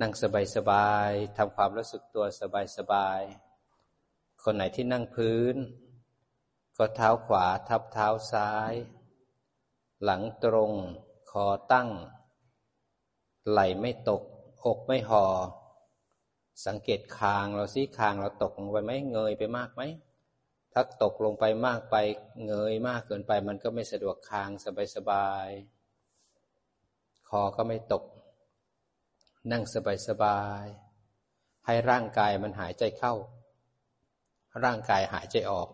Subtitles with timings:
[0.00, 0.14] นั่ง
[0.56, 2.26] สบายๆทำความรู้สึกตัว
[2.76, 5.56] สบายๆคนไหนที่นั่งพื้น
[6.76, 8.72] ก็เท้าขวาทับเท้าซ้าย
[10.04, 10.72] หลังตรง
[11.30, 11.88] คอตั้ง
[13.50, 14.22] ไหล่ไม่ตก
[14.64, 15.26] อกไม่ห่อ
[16.66, 19.82] สังเกตคางเราซิคางเราตกลงไปไหมเงยไปมากไหม
[20.72, 21.96] ถ้าตกลงไปมากไป
[22.46, 24.50] เงยมากเกินไป มันก็ไม่สะดวกคาง
[24.96, 28.04] สบายๆคอก็ไม่ตก
[29.48, 29.62] นั่ง
[30.08, 33.14] สบายๆให้ร่างกายมันหายใจเข้า
[34.64, 35.68] ร่างกายหายใจออก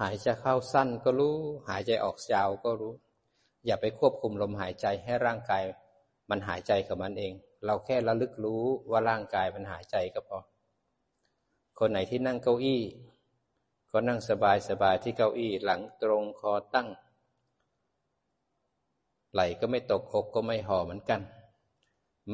[0.00, 1.36] หายใจเข้าสั้นก็รู้
[1.68, 2.94] หายใจออกยาวก็รู้
[3.66, 5.62] อย่าไปควบคุมลมหายใจให้ร่างกาย
[6.30, 7.32] มันหายใจกับมันเอง
[7.64, 10.38] เราแค่ระลึกรู้ว่าร่างกายมันหายใจก็พอ
[11.78, 12.82] คนไหนที่นั่งเก้าอี้
[13.90, 16.88] ก็นั่งสบายสบายที่เก้าอี้หลังตรงคอตั้ง
[19.32, 21.20] ไหลก็ไม่ตกอกก็ไม่ห่อเหมือนกัน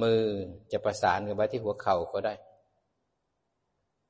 [0.02, 0.22] มือ
[0.72, 2.34] จะประสานกันไว้ที่หัวเข่าก็ได้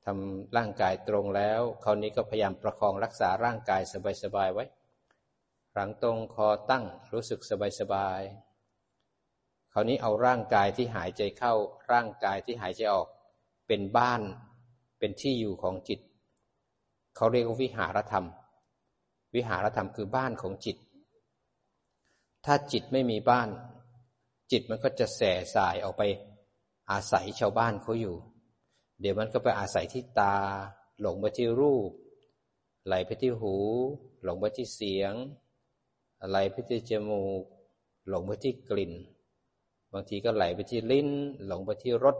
[0.05, 3.81] ทำร่างกายตรงแล้ว คราวนี้ก็พยายามประคองรักษาร่างกาย
[4.23, 4.65] สบายๆไว้
[5.73, 7.39] หลังตรงคอตั้งรู้สึก
[7.79, 11.53] สบายๆ คราวนี้เอาร่างกายที่หายใจเข้า
[11.91, 13.07] ร่างกายที่หายใจออก
[13.67, 14.21] เป็นบ้าน
[14.99, 15.99] เป็นที่อยู่ของจิต
[17.15, 18.25] เขาเรียกว่าวิหารธรรม
[19.35, 20.77] วิหารธรรมคือบ้านของจิต
[22.45, 23.47] ถ้าจิตไม่มีบ้าน
[24.51, 26.03] จิตมันก็จะแส่สายออกไป
[26.91, 28.15] อาศัยชาวบ้านเขาอยู่
[28.99, 30.35] เดี๋ยวมันก็ไปอาศัยที่ตา
[31.01, 31.91] หลงไปที่รูป
[32.85, 33.55] ไหลไปที่หู
[34.23, 35.13] หลงไปที่เสียง
[36.29, 37.43] ไหลไปที่จมูก
[38.09, 38.93] หลงไปที่กลิ่น
[39.93, 41.09] บางทีก็ไหลไปที่ลิ้น
[41.45, 42.17] หลงไปที่รส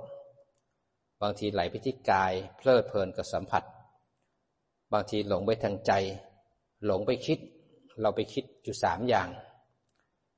[1.21, 3.63] บางทีไหลไปที่กาย เพลิดเพลินกับสัมผัส
[4.93, 5.91] บางทีหลงไปทางใจ
[6.85, 7.39] หลงไปคิด
[8.01, 9.29] เราไปคิดอยู่สามอย่าง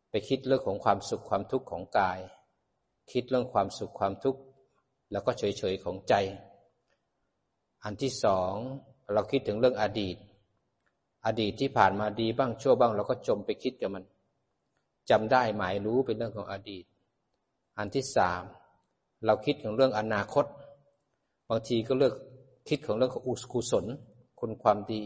[0.10, 2.20] ไปคิดเรื่องของความสุขความทุกข์ของกาย
[3.12, 4.40] คิดเรื่องความสุขความทุกข์
[5.12, 6.14] แล้วก็เฉยๆของใจ
[7.84, 8.54] อันที่สอง
[9.14, 10.17] เราคิดถึงเรื่องอดีต
[11.26, 14.04] อดีตที่ผ่านมาดีบ้างชั่วบ้าง เราก็จมไปคิดกับมัน
[15.10, 16.84] จำได้หมายรู้เป็นเรื่องของอดีต
[17.78, 18.44] อันที่สาม
[19.26, 20.46] เราคิดถึงเรื่องอนาคต
[21.50, 22.14] บางทีก็เลือก
[22.70, 23.86] คิดของเรื่องของอุกุศล
[24.40, 25.04] คุณความดี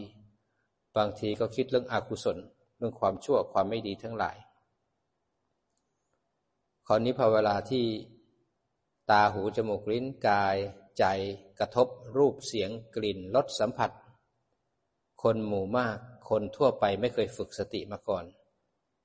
[0.96, 2.36] บางทีก็คิดเรื่องอกุศล
[2.78, 4.36] เรื่องความชั่วความไม่ดีทั้งหลาย
[6.92, 7.84] ราวนี้พอเวลาที่
[9.10, 10.56] ตาหูจมูกลิ้นกาย
[10.98, 11.04] ใจ
[11.58, 13.90] กระทบรูปเสียงกลิ่นรสสัมผัส
[15.22, 15.96] คนหมู่มาก
[16.28, 18.24] คนทั่วไปไม่เคยฝึกสติมาก่อน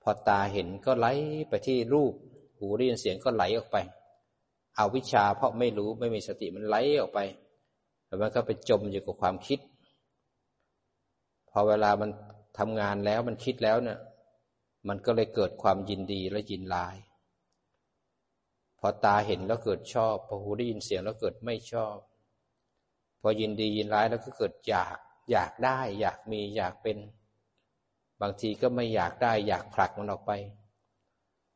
[0.02, 1.08] พอตาเห็นก็ไหล
[1.50, 2.14] ไปที่รูป
[2.58, 3.78] หูได้ยินเสียงก็ไหลออกไป
[4.75, 7.19] เอาวิชาเพราะไม่รู้ไม่มีสติมันไหลออกไป
[8.06, 9.59] แล้วมันก็ไปจมอยู่กับความคิด
[11.50, 12.09] พอเวลามัน
[12.58, 14.00] ทำงานแล้วมันคิดแล้วเนี่ย
[14.88, 16.96] มันก็เลยเกิดความยินดีและยินลาย
[18.79, 21.97] พอตาเห็นแล้วเกิดชอบ พอหูได้ยินเสียงแล้วเกิดไม่ชอบ
[23.21, 24.97] พอยินดียินร้ายแล้วก็เกิดอยาก
[25.31, 26.97] อยากได้ อยากมีอยากเป็น
[28.21, 30.31] บางทีก็ไม่อยากได้ อยากผลักมันออกไป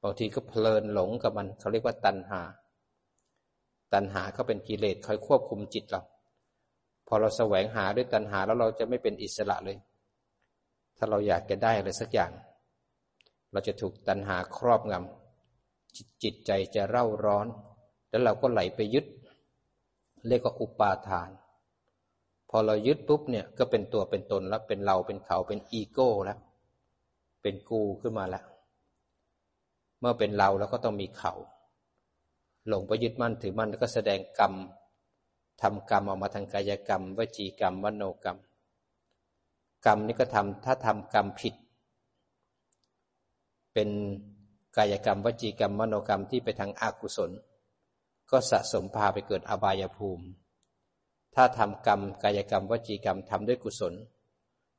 [0.03, 2.41] บางทีก็เพลินหลงกับมัน เขาเรียกว่าตัณหา
[3.93, 6.01] ตัณหาก็เป็นกิเลสคอยควบคุมจิตเรา
[7.07, 9.77] พอเราแสวงหาด้วยตัณหาแล้วเราจะไม่เป็นอิสระเลย
[10.97, 12.31] ถ้าเราอยากจะได้อะไรสักอย่าง
[13.51, 15.20] เราจะถูกตัณหาครอบงำ
[16.23, 17.47] จิตใจจะเร่าร้อน
[18.09, 19.05] แล้วเราก็ไหลไปยึด
[20.27, 21.29] เรียกว่าอุปาทาน
[22.49, 26.39] พอเรายึดปุ๊บเนี่ยก็เป็นตัวเป็นตนแล้วเป็นเราเป็นเขาเป็นอีโก้แล้ว
[27.41, 28.45] เป็นกูขึ้นมาแล้ว
[29.99, 31.33] เมื่อเป็นเราแล้วก็ต้องมีเขา
[32.67, 34.53] หลงไปยึดมั่นถือมั่นแล้วก็แสดงกรรม
[35.61, 38.37] ทำกรรมออกมาทางกายกรรม วจีกรรมวโนกรรม
[39.85, 41.53] กรรมนี่ก็ทำถ้าทำกรรมผิด
[43.73, 43.89] เป็น
[44.77, 47.31] กายกรรม วจีกรรม มโนกรรมที่ไปทางอากุศล
[48.31, 50.25] ก็สะสมพาไปเกิดอบายภูมิ
[51.35, 53.93] ถ้าทำกรรมกายกรรม วจีกรรมทำด้วยกุศล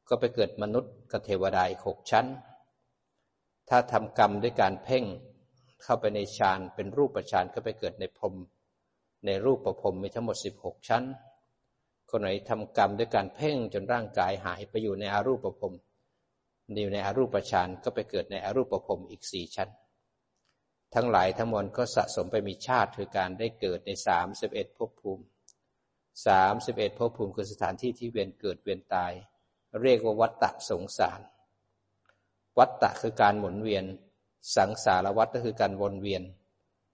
[0.08, 2.26] ก็ไปเกิดมนุษย์กับเทวดาอีกหกชั้น
[3.68, 5.04] ถ้าทำกรรมด้วยการเพ่ง
[5.82, 8.34] เข้าไปในฌานเป็นรูปฌานก็ไปเกิดในพรม
[9.26, 11.04] ในรูปประพรมมีทั้งหมดสิบหกชั้น
[12.10, 15.74] คนไหนทำกรรมด้วยการเพ่งจนร่างกายหายไปอยู่ในอารูปประพรม
[16.82, 19.68] อยู่ในอารูปฌานก็ไปเกิดในอารูปประพรมอีกสี่ชั้น
[20.94, 25.24] ทั้งหลายทั้งมวลก็สะสมไปมีชาติคือการได้เกิดในสามสิบเอ็ดภพภูมิ
[26.26, 29.12] สามสิบเอ็ดภพภูมิคือสถานที่ที่เวียนเกิดเวียนตาย
[29.82, 31.20] เรียกว่าวัฏฏะสงสาร
[32.58, 33.84] วัฏฏะคือการหมุนเวียน
[34.56, 36.22] สังสารวัฏก็คือการวนเวียน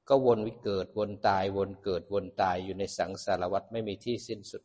[0.09, 4.63] ก็วนวิเกิดวนตายวนเกิดวนตายอยู่ในสังสารวัฏไม่มีที่สิ้นสุด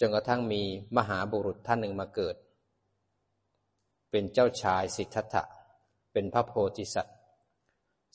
[0.00, 0.62] จนกระทั่งมี
[0.96, 2.36] มหาบุรุษท่านหนึ่งมาเกิด
[4.10, 5.44] เป็นเจ้าชายสิทธัตถะ
[6.18, 7.16] เป็นพระโพธิสัตว์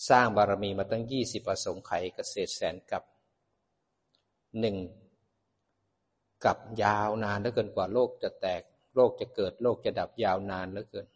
[0.10, 3.04] สร้างบารมีมาตั้งยี่สิบอสงไขยเกษตรแสนกับ
[4.60, 4.78] หนึ่ง
[6.46, 8.62] กับยาวนานเหลือเกินกว่าโลกจะแตก
[8.96, 11.08] โลกจะเกิดโลกจะดับยาวนานเหลือเกิน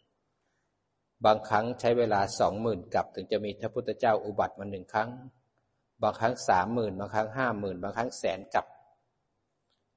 [1.26, 5.10] บางครั้งใช้เวลาสองหมื่นกับ ถึงจะมีพระพุทธเจ้าอุบัติมาหนึ่งครั้ง
[6.02, 8.66] บางครั้งสามหมื่นบางครั้งห้าหมื่นบางครั้งแสนกับ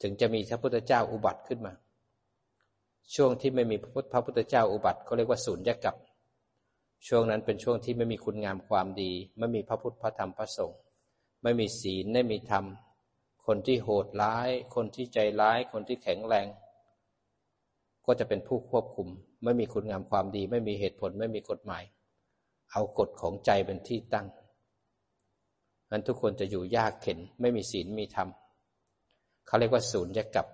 [0.03, 1.73] ถึงจะมีพระพุทธเจ้าอุบัติขึ้นมา
[3.15, 5.97] ช่วงที่ไม่มีพระพุทธเจ้าอุบัติเขาเรียกว่าศูนย์ยกับ
[7.09, 10.79] ช่วงนั้นเป็นช่วงที่ไม่มีคุณงามความดี ไม่มีพระพุทธพระธรรมพระสงฆ์
[11.43, 12.65] ไม่มีศีลไม่มีธรรม
[13.47, 16.47] คนที่โหดร้าย คนที่ใจร้าย คนที่แข็งแรง
[18.07, 19.09] ก็จะเป็นผู้ควบคุม
[19.45, 21.83] ไม่มีคุณงามความดี ไม่มีเหตุผลไม่มีกฎหมาย
[22.73, 24.27] เอากฎของใจเป็นที่ตั้ง
[25.91, 28.29] นั้นทุกคนจะอยู่ยากเข็น ไม่มีศีลมีธรรม
[29.47, 30.47] เขาเรียกว่าศูนย์ยกับ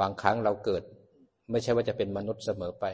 [0.00, 0.82] บางครั้งเราเกิด
[1.50, 2.84] ไม่ใช่ว่าจะเป็นมนุษย์เสมอไป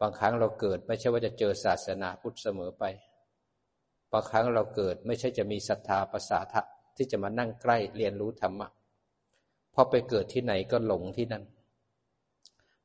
[0.00, 2.84] บางครั้งเราเกิดไม่ใช่ว่าจะเจอศาสนาพุทธเสมอไป
[4.12, 6.62] บางครั้งเราเกิดไม่ใช่จะมีศรัทธาภาษาทะ
[6.96, 8.68] ที่จะมานั่งใกล้เรียนรู้ธรรมะ
[9.74, 11.44] พอไปเกิดที่ไหนก็หลงที่นั่น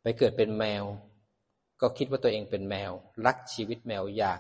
[0.02, 0.84] ไปเกิดเป็นแมว
[1.82, 2.92] ก็คิดว่าตัวเองเป็นแมว
[3.26, 4.40] รักชีวิตแมวอยาก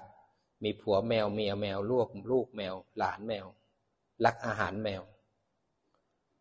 [0.63, 3.45] มีผัวแมวเมียแมวลูกลูกแมว หลานแมว
[4.25, 5.01] รักอาหารแมว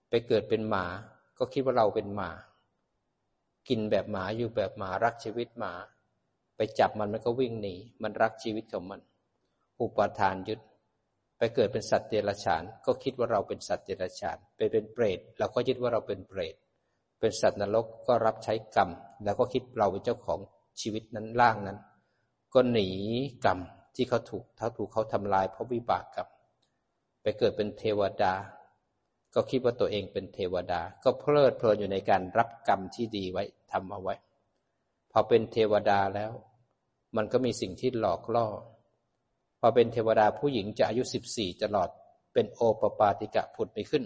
[0.08, 0.85] ไปเกิดเป็นหมา
[1.38, 2.31] ก็คิดว่าเราเป็นหมา
[3.69, 5.73] กินแบบหมาอยู่แบบหมารักชีวิตหมา
[6.79, 9.00] จับมันมันก็วิ่งหนี มันรักชีวิตของมัน
[9.81, 10.61] อุปทานยึด
[11.38, 16.55] ไปเกิดเป็นสัตว์เดรัจฉาน ก็คิดว่าเราเป็นสัตว์เดรัจฉาน ไปเป็นเปรตเราก็ยึดว่าเราเป็นเปรต
[17.20, 18.91] เป็นสัตว์นรกก็รับใช้กรรม
[19.25, 20.38] แล้วก็คิดเราเป็นเจ้าของ
[20.81, 21.79] ชีวิตนั้นล่างนั้น
[22.55, 22.88] ก็หนี
[23.44, 23.59] กรรม
[23.94, 26.29] ที่เขาถูกเขาถูกเขาทำลายเพราะวิบากกรรม
[27.23, 28.32] ไปเกิดเป็นเทวดา
[29.35, 34.14] ก็คิดว่าตัวเองเป็นเทวดา ก็เพลิดเพลินอยู่ในการรับกรรมที่ดีไว้ทำเอาไว้
[35.11, 36.32] พอเป็นเทวดาแล้ว
[37.17, 38.47] มันก็มีสิ่งที่หลอกล่อ
[39.61, 41.88] พอเป็นเทวดาผู้หญิงจะอายุสิบสี่ตลอด
[42.32, 44.05] เป็นโอปปาติกะผุดมีขึ้น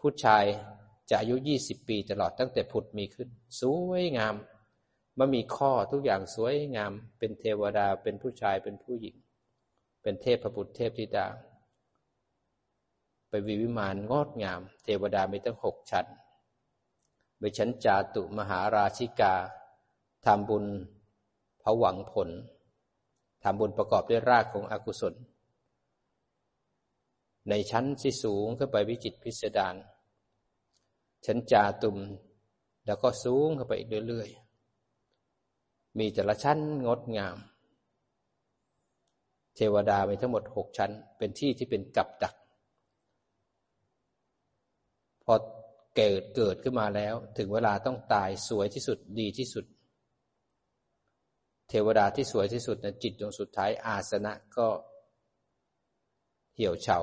[0.00, 0.44] ผู้ชาย
[1.10, 3.28] จะอายุยี่สิบปีตลอดตั้งแต่ผุดมีขึ้น
[3.60, 4.34] สวยงาม
[5.18, 9.16] มันมีข้อทุกอย่างสวยงาม เป็นเทวดา เป็นผู้ชายเป็นผู้หญิง
[10.02, 11.26] เป็นเทพพระบุตรเทพธิดา
[13.28, 16.06] ไปวิวิมานงดงาม เทวดามีตั้งหกชั้น
[17.38, 19.34] ไปชั้นจาตุมหาราชิกา
[20.24, 20.64] ทำบุญ
[21.66, 22.28] ผวังผล
[23.42, 25.14] ทำบุญประกอบด้วยรากของอกุศล
[27.48, 29.74] ในชั้นที่สูงขึ้นไปวิจิตพิสดาร
[31.26, 31.96] ชั้นจาตุม
[32.86, 37.36] แล้วก็สูงขึ้นไปอีกเรื่อยๆ มีแต่ละชั้นงดงาม
[39.56, 42.34] เทวดามีทั้งหมดหกชั้น เป็นที่ที่เป็นกับดัก
[45.24, 45.34] พอ
[45.96, 49.64] เกิดเกิดขึ้นมาแล้ว ถึงเวลาต้องตายสวยที่สุดดีที่สุด
[51.68, 54.68] เทวดาที่สวยที่สุดนะจิตดวงสุดท้ายอาสนะก็
[56.56, 56.98] เหี่ยวเฉา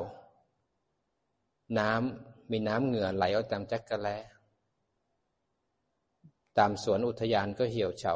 [1.80, 4.10] น้ำมีน้ำเหงื่อไหลออกตามจักระแล
[6.58, 8.16] ตามสวนอุทยานก็เหี่ยวเฉา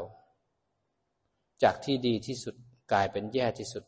[1.63, 2.55] จากที่ดีที่สุด
[2.91, 3.83] กลายเป็นแย่ที่สุด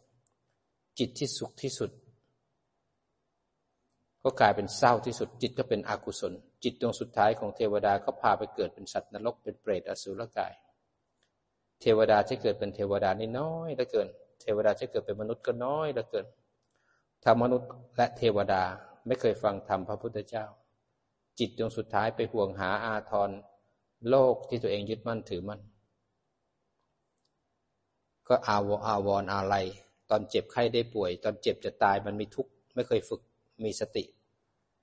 [1.00, 1.92] จิตที่สุขที่สุด
[4.24, 6.34] ก็กลายเป็นเศร้าที่สุด จิตก็เป็นอกุศล
[6.64, 10.54] จิตดวงสุดท้ายของเทวดาก็พาไปเกิดเป็นสัตว์นรกเป็นเปรตอสุรกาย
[11.82, 14.08] เทวดาที่เกิดเป็นเทวดานี่น้อยเหลือเกิน
[14.42, 16.26] เทวดาที่เกิดเป็นมนุษย์ก็น้อยเหลือเกิน
[17.24, 18.64] ถ้ามนุษย์และเทวดา
[19.08, 20.46] ไม่เคยฟังธรรมพระพุทธเจ้า
[21.40, 23.30] จิตดวงสุดท้ายไปห่วงหาอาทร
[24.10, 25.62] โลกที่ตัวเองยึดมั่นถือมั่น
[28.28, 29.56] ก็อาวอาวรอะไร
[30.10, 33.22] ตอนเจ็บไข้ได้ป่วย ตอนเจ็บจะตายมันมีทุกข์ไม่เคยฝึก
[33.64, 34.04] มีสติ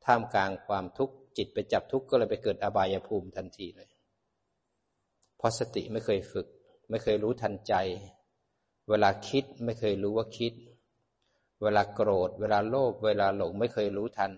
[0.04, 3.88] ท่ามกลางความทุกข์จิตไปจับทุกข์ก็เลยไปเกิดอบายภูมิทันทีเลย
[5.36, 6.46] เพราะสติไม่เคยฝึก
[6.88, 7.74] ไม่เคยรู้ทันใจ
[8.88, 10.52] เวลาคิดไม่เคยรู้ว่าคิด
[11.62, 14.32] เวลาโกรธ เวลาโลภเวลาหลงไม่เคยรู้ทัน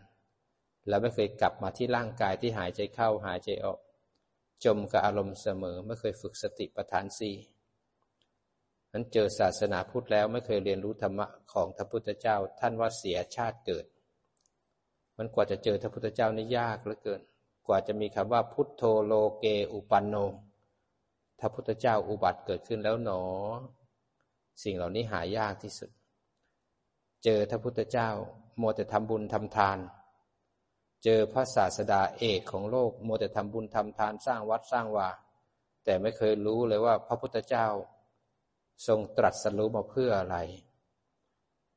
[0.88, 3.78] แล้วไม่เคยกลับมาที่ร่างกายที่หายใจเข้าหายใจออก
[4.64, 7.36] จมกับอารมณ์เสมอ ไม่เคยฝึกสติปัฏฐานสี่
[8.92, 13.86] นั้นเจอศาสนาพุทธแล้วไม่เคยเรียนรู้ธรรมะของพระพุทธเจ้า ท่านว่าเสียชาติเกิด
[15.16, 17.20] มันกว่าจะเจอพระพุทธเจ้านี่ยากเหลือเกิน
[17.66, 20.14] กว่าจะมีคำว่าพุทโธโลเกอุปันโน
[21.38, 23.22] ถ้าพุทธเจ้าอุบัติเกิดขึ้นแล้วหนอ
[24.62, 25.90] สิ่งเหล่านี้หายากที่สุด
[27.24, 28.10] เจอพระพุทธเจ้า
[28.58, 29.78] โมแต่ทำบุญทำทาน
[31.04, 35.08] เจอพระศาสดาเอกของโลกโมแต่ทำบุญทำทานสร้างวัดสร้างวา
[35.84, 37.66] แต่ไม่เคยรู้เลยว่าพระพุทธเจ้า
[38.86, 40.36] ทรงตรัสรู้มาเพื่ออะไร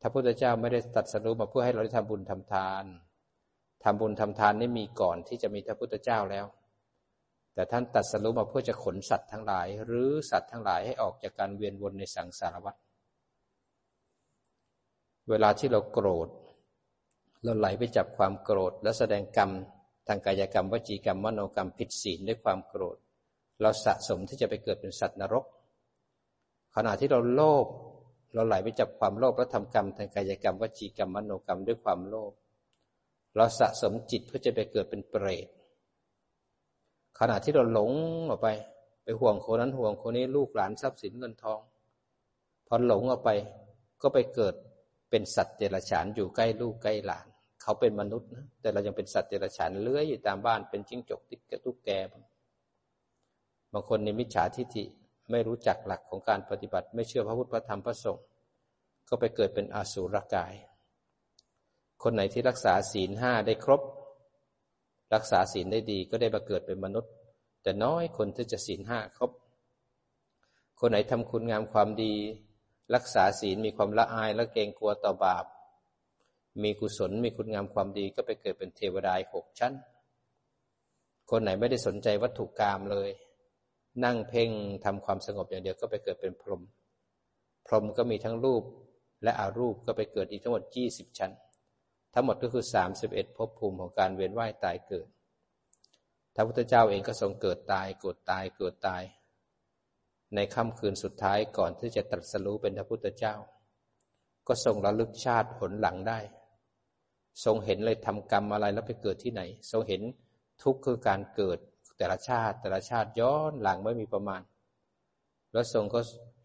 [0.01, 2.86] พระพุทธเจ้าไม่ได้ตรัสรู้มาเพื่อให้เราได้ทำบุญทำทาน
[3.84, 6.46] ทำบุญทำทานนี่มีก่อนที่จะมีพระพุทธเจ้าแล้ว
[7.53, 12.75] แต่ท่านตัดสรุปมาเพื่อจะขนสัตว์ทั้งหลาย หรือสัตว์ทั้งหลายให้ออกจากการเวียนวนในสังสารวัฏ
[15.29, 16.29] เวลาที่เราโกรธ
[17.43, 19.50] เราไหลไปจับความโกรธ แล้วแสดงกรรม
[20.08, 22.98] ทางกายกรรมวจีกรรมมโนกรรมผิดศีลด้วยความโกรธ
[23.62, 25.46] เราสะสมที่จะไปเกิดเป็นสัตว์นรก
[26.75, 27.65] ขณะที่เราโลภ
[28.34, 32.31] เราไหลไปจับความโลภแล้วทำกรรมทางกายกรรมวจีกรรมมโนกรรมด้วยความโลภ
[33.36, 35.48] เราสะสมจิตเพื่อจะไปเกิดเป็นเปรต
[37.20, 37.91] ขณะที่เราหลง
[38.30, 38.48] ออกไป
[39.03, 41.60] ไปห่วงคนนั้นห่วงคนนี้ลูกหลานทรัพย์สินเงินทอง
[42.68, 43.30] พอหลงออกไป
[44.01, 44.56] ก็ไปเกิด
[45.10, 47.27] เป็นสัตว์เดรัจฉานอยู่ใกล้ลูกใกล้หลาน
[47.62, 51.89] เขาเป็นมนุษย์นะแต่เรายังเป็นสัตว์เดรัจฉานเลื้อยอยู่ตามบ้านเป็นจิ้งจกติ๊กตุ๊กแก
[53.74, 54.84] บางคนในมิจฉาทิฏฐิ
[55.32, 58.25] ไม่รู้จักหลักของการปฏิบัติ ไม่เชื่อพระพุทธพระธรรมพระสงฆ์
[59.10, 60.53] ก็ไปเกิดเป็นอสุรกาย
[62.03, 63.82] คนไหนที่รักษาศีลห้าได้ครบ
[65.13, 67.12] รักษาศีลได้ดีก็ได้มาเกิดเป็นมนุษย์
[67.63, 69.32] แต่น้อยคนที่จะศีลห้าครบ
[70.80, 72.13] คนไหนทำคุณงามความดี
[72.96, 75.46] รักษาศีลมีความละอายและเกรงกลัวต่อบาป
[76.63, 79.74] มีกุศลมีคุณงามความดีก็ไปเกิดเป็นเทวดาหกชั้น
[81.30, 83.10] คนไหนไม่ได้สนใจวัตถุกรรมเลย
[84.03, 84.50] นั่งเพ่ง
[84.86, 86.62] ทำความสงบอย่างเดียวก็ไปเกิดเป็นพรหม
[87.68, 88.63] พรหมก็มีทั้งรูป
[89.24, 91.32] และอารูปก็ไปเกิดอีกทั้งหมดยี่สิบชั้น
[92.13, 95.08] ทั้งหมดก็คือสามสิบเอ็ดภพภูมิของการเวียนว่ายตายเกิด
[96.36, 99.03] พระพุทธเจ้าเองก็ทรงเกิดตายเกิดตายเกิดตาย
[100.36, 103.36] ในค่ำคืนสุดท้ายก่อนที่จะตรัสรู้เป็นพระพุทธเจ้า
[104.48, 106.20] ก็ทรงระลึกชาติผลหลังได้
[107.46, 109.41] ทรงเห็นเลยทำกรรมอะไรแล้วไปเกิดที่ไหน
[109.72, 110.01] ทรงเห็น
[110.63, 111.58] ทุกข์คือการเกิด
[111.98, 114.41] แต่ละชาติ แต่ละชาติย้อนหลังไม่มีประมาณ
[115.51, 116.00] แล้วทรงก็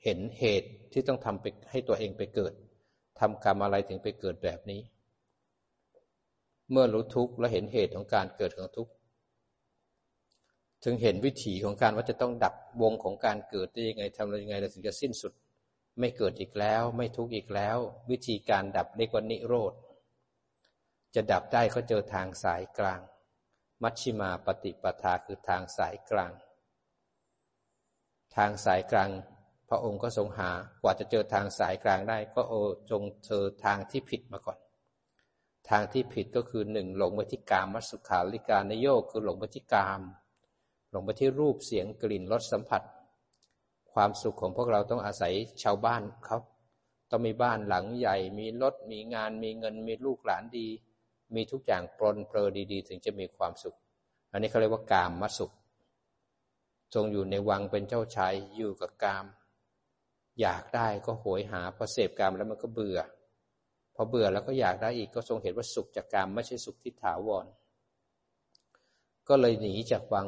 [0.05, 2.53] เห็นเหตุที่ต้องทำไปให้ตัวเองไปเกิด
[3.21, 4.81] ทำกรรมอะไรถึงไปเกิดแบบนี้
[6.71, 8.93] เมื่อรู้ทุกข์และเห็นเหตุของการเกิดของทุกข์
[10.85, 15.33] ถึงเห็นวิถีของการว่าจะต้องดับวงของการเกิดได้ยังไงทำยังไงเราถึงจะสิ้นสุด
[16.01, 17.77] ไม่เกิดอีกแล้ว ไม่ทุกข์อีกแล้ว
[18.11, 19.73] วิธีการดับเรียกว่านิโรธ
[21.15, 23.01] จะดับได้ก็เจอทางสายกลาง
[23.83, 26.33] มัชชิมาปฏิปทาคือทางสายกลาง
[28.37, 29.11] ทางสายกลาง
[29.69, 30.51] พระองค์ก็ทรงหา
[30.83, 32.55] กว่าจะเจอทางสายกลางได้ ก็โอ
[32.91, 34.59] จงเจอทางที่ผิดมาก่อน
[35.69, 40.01] ทางที่ผิดก็คือหนึ่งหลงไปที่กามมัสุขาลิการนโยกคือหลงไปที่กาม
[40.91, 42.83] หลงไปที่รูปเสียงกลิ่นรสสัมผัส
[43.93, 45.33] ความสุขของพวกเราต้องอาศัย
[45.63, 46.39] ชาวบ้านเขา
[47.11, 50.69] ต้องมีบ้านหลังใหญ่ มีรถมีงานมีเงินมีลูกหลานดี
[51.35, 53.77] มีทุกอย่างปลนเปลือดี ๆ ถึงจะมีความสุข
[54.33, 55.53] อันนี้เขาเรียกว่ากามมาสุข
[56.95, 59.25] ทรงอยู่ในวังเป็นเจ้าชายอยู่กับกาม
[60.41, 62.99] อยากได้ก็โหยหาพอเสพกามแล้วมันก็เบื่อ
[63.97, 67.47] พอเบื่อแล้วก็อยากได้อีกก็ทรงเห็นว่าสุขจากกามไม่ใช่สุขที่ถาวร
[69.29, 70.27] ก็เลยหนีจากวัง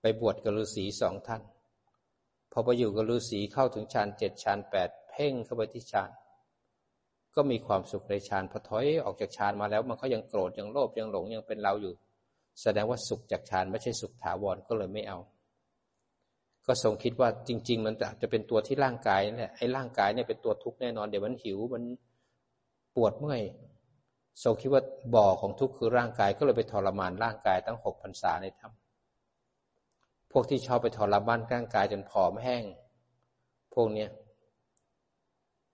[0.00, 1.42] ไปบวชกับฤาษีสองท่าน
[2.52, 6.10] พอไปอยู่กับฤาษีเข้าถึงฌานเจ็ดฌานแปดเพ่งเข้าไปที่ฌาน
[7.34, 11.92] ก็มีความสุขในฌานพอถอยออกจากฌานมาแล้ว มันก็ยังโกรธยังโลภยังหลงยังเป็นเราอยู่
[12.62, 15.18] แสดงว่าสุขจากฌานไม่ใช่สุขถาวรก็เลยไม่เอา
[16.66, 21.82] ก็ทรงคิดว่าจริง ๆ มันจะเป็นตัวที่ร่างกายนี่ยไอ้ร่างกายเนี่ยเป็นตัวทุกข์แน่นอนเดี๋ยวมันหิวมัน
[22.94, 23.40] ปวดเมื่อย
[24.42, 24.82] ทรงคิดว่า
[25.14, 32.64] บ่อของทุกข์คือร่างกายก็เลยไปทรมานร่างกายตั้งหกพรรษาในถ้ำพวกที่ชอบไปทรมานร่างกายจนผอมแห้ง
[33.74, 34.10] พวกเนี้ย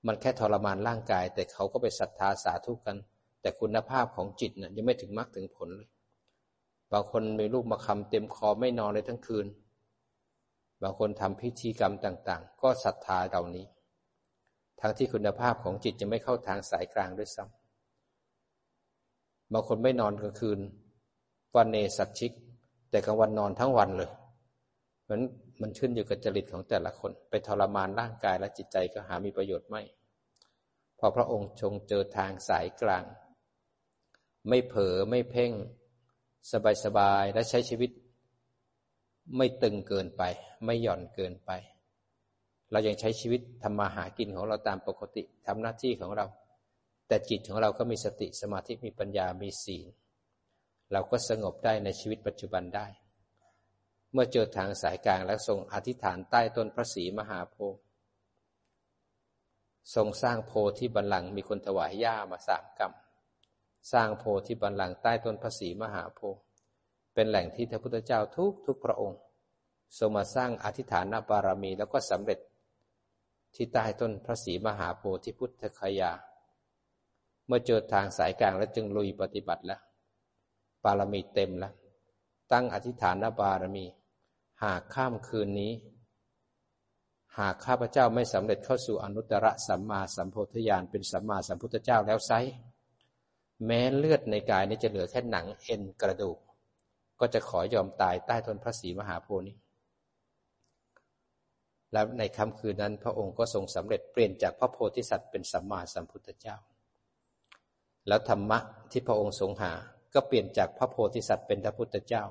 [0.06, 2.96] มันแค่ทรมานร่างกาย แต่เขาก็ไปศรัทธาสาธุกัน
[3.40, 5.88] แต่คุณภาพของจิตนะ่ะยังไม่ถึงมรรคถึงผลเลย
[6.92, 9.46] บางคนมีลูกมาคำเต็มคอไม่นอนเลยทั้งคืน
[10.82, 13.64] บางคนทำพิธีกรรมต่าง ๆ ก็ศรัทธาเหล่านี้
[14.80, 20.58] ทั้งที่คุณภาพของจิตจะไม่เข้าทางสายกลางด้วยซ้ำบางคนไม่นอนกลางคืน
[21.56, 22.32] วันเนสักชิก
[22.90, 24.10] แต่กลางวันนอนทั้งวันเลย
[25.08, 25.20] มัน
[25.60, 29.82] มันขึ้นอยู่กับจริตของแต่ละคน ไปทรมานร่างกายและจิตใจก็หามีประโยชน์ไม่
[30.98, 33.04] พอพระองค์ทรงเจอทางสายกลาง
[34.48, 35.52] ไม่เผลอไม่เพ่ง
[36.84, 37.90] สบายๆและใช้ชีวิต
[39.36, 40.22] ไม่ตึงเกินไป
[40.64, 41.50] ไม่หย่อนเกินไป
[42.70, 46.26] เรายังใช้ชีวิตทำมาหากินของเราตามปกติทำหน้าที่ของเรา
[47.08, 49.86] แต่จิตของเราก็มีสติสมาธิมีปัญญามีศีล
[50.92, 52.86] เราก็สงบได้ในชีวิตปัจจุบันได้
[54.12, 57.80] เมื่อเจอทางสายกลางแล้วทรงอธิษฐานใต้ต้นพระศรีมหาโพธิ์
[59.94, 62.92] ทรงสร้างโพธิบัลลังก์มีคนถวายหญ้ามาสามกรรม
[63.92, 66.40] สร้างโพธิบัลลังก์ใต้ต้นพระศรีมหาโพธิ์
[67.14, 69.18] เป็นแหล่งที่พระพุทธเจ้าทุกทุกพระองค์
[69.98, 72.38] ทรงมาสร้างอธิษฐานบารมีแล้วก็สำเร็จ
[73.56, 76.12] ที่ใต้ต้นพระศรีมหาโพธิพุทธคยา
[77.46, 79.80] เมื่อเจอทางสายกลางแล้วจึงลุยปฏิบัติแล้ว
[80.84, 81.72] บารมีเต็มแล้ว
[82.52, 83.84] ตั้งอธิษฐานบารมี
[84.62, 85.72] หากข้ามคืนนี้
[87.38, 92.32] หากข้าพเจ้าไม่สำเร็จเข้าสู่อนุตตรสัมมาสัมโพธิญาณเป็นสัมมาสัมพุทธเจ้าแล้วไซ
[93.66, 96.38] แม้เลือดในกายนี้จะเหลือแค่หนังเอ็นกระดูก
[97.20, 99.56] ก็จะขอยอมตายใต้ต้นพระศรีมหาโพธิ์นี้
[101.92, 106.56] แล้วในค่ำคืนนั้น พระองค์ก็ทรงสำเร็จเปลี่ยนจากพระโพธิสัตว์เป็นสัมมาสัมพุทธเจ้า
[108.08, 108.58] แล้วธรรมะ
[108.90, 109.72] ที่พระองค์ทรงหา
[110.14, 112.24] ก็เปลี่ยนจากพระโพธิสัตว์เป็นพระพุทธเจ้า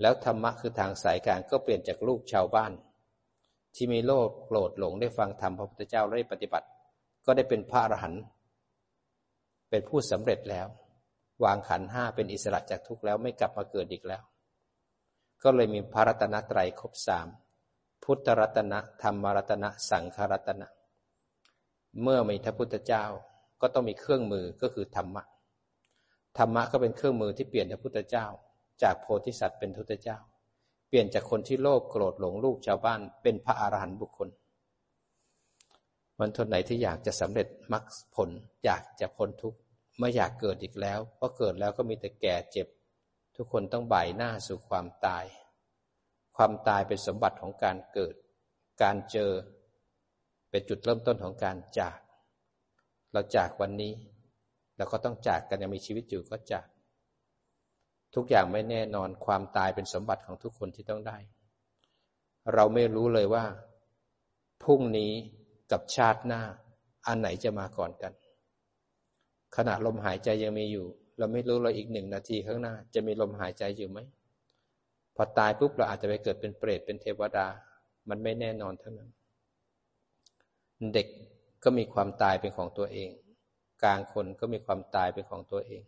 [0.00, 2.72] แล้วธรรมะคือทางสายกลางก็เปลี่ยนจากลูกชาวบ้าน
[3.74, 6.66] ที่มีโลภโกรธหลงได้ฟังธรรมพระพุทธเจ้าและได้ปฏิบัติ
[7.24, 8.22] ก็ได้เป็นพระอรหันต์
[9.70, 10.66] เป็นผู้สำเร็จแล้ว
[11.44, 14.22] วางขันห้าเป็นอิสระจากทุกข์แล้วไม่กลับมาเกิดอีกแล้ว
[15.42, 17.26] ก็เลยมีพระรัตนตรัยครบสาม
[18.04, 20.68] พุทธรัตนะธรรมรัตนะ สังฆรัตนะ
[22.02, 23.04] เมื่อมีพระพุทธเจ้า
[23.60, 25.22] ก็ต้องมีเครื่องมือก็คือธรรมะ
[26.38, 28.26] ธรรมะก็เป็นเครื่องมือที่เปลี่ยนพระพุทธเจ้า
[28.82, 30.18] จากโพธิสัตว์เป็นพุทธเจ้า
[30.88, 34.28] เปลี่ยนจากคนที่โลภโกรธหลงลูกชาวบ้านเป็นพระอรหันต์บุคคล
[36.18, 38.30] มันทนไหนที่อยากจะสำเร็จมรรคผล
[38.64, 39.58] อยากจะพ้นทุกข์
[39.98, 42.66] ไม่อยากเกิดอีกแล้วเพราะเกิดแล้วก็มีแต่แก่เจ็บ
[43.36, 45.24] ทุกคนต้องบ่ายหน้าสู่ความตาย
[46.36, 48.14] ความตายเป็นสมบัติของการเกิด
[48.82, 49.30] การเจอ
[50.50, 51.98] เป็นจุดเริ่มต้นของการจาก
[53.12, 53.92] เราจากวันนี้
[54.76, 56.66] เราก็ต้องจากกันยังมีชีวิตอยู่ก็จาก
[58.14, 61.18] ทุกอย่างไม่แน่นอนความตายเป็นสมบัติของทุกคนที่ต้องได้
[62.54, 63.44] เราไม่รู้เลยว่า
[64.62, 65.12] พรุ่งนี้
[65.72, 66.42] กับชาติหน้า
[67.06, 68.12] อันไหนจะมาก่อนกัน
[69.56, 70.86] ขณะลมหายใจยังมีอยู่
[71.18, 73.98] เราไม่รู้เลยอีกหนึ่งนาทีข้างหน้า จะมีลมหายใจอยู่ไหม
[75.16, 77.46] พอตายปุ๊บเราอาจจะไปเกิดเป็นเปรตเป็นเทวดา
[78.08, 79.10] มันไม่แน่นอนเทั้งนั้น
[80.94, 81.08] เด็ก
[81.64, 83.10] ก็มีความตายเป็นของตัวเอง
[83.82, 85.82] กลางคนก็มีความตายเป็นของตัวเอง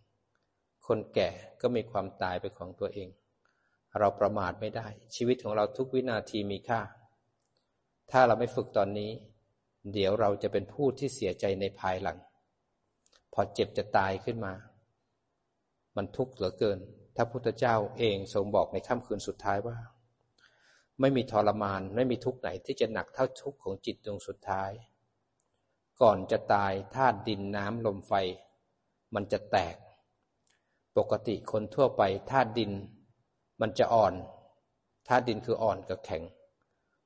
[0.86, 1.30] คนแก่
[1.62, 3.08] ก็มีความตายเป็นของตัวเอง
[3.98, 6.80] เราประมาทไม่ได้ ชีวิตของเราทุกวินาทีมีค่า
[8.10, 9.10] ถ้าเราไม่ฝึกตอนนี้
[9.92, 12.18] เดี๋ยวเราจะเป็นผู้ที่เสียใจในภายหลัง
[13.32, 14.52] พอเจ็บจะตายขึ้นมา
[15.96, 16.78] มันทุกข์เหลือเกิน
[17.16, 19.76] ถ้าพุทธเจ้าเองทรงบอกในค่ำคืนสุดท้ายว่า
[21.00, 24.70] ไม่มีทรมานไม่มีทุกข์ไหนที่จะหนักเท่าทุกข์ของจิตดวงสุดท้าย
[26.02, 28.12] ก่อนจะตายธาตุดินน้ำลมไฟ
[29.14, 29.76] มันจะแตก
[30.98, 32.72] ปกติคนทั่วไปธาตุดิน
[33.60, 34.14] มันจะอ่อน
[35.08, 36.22] ธาตุดินคืออ่อนกับแข็ง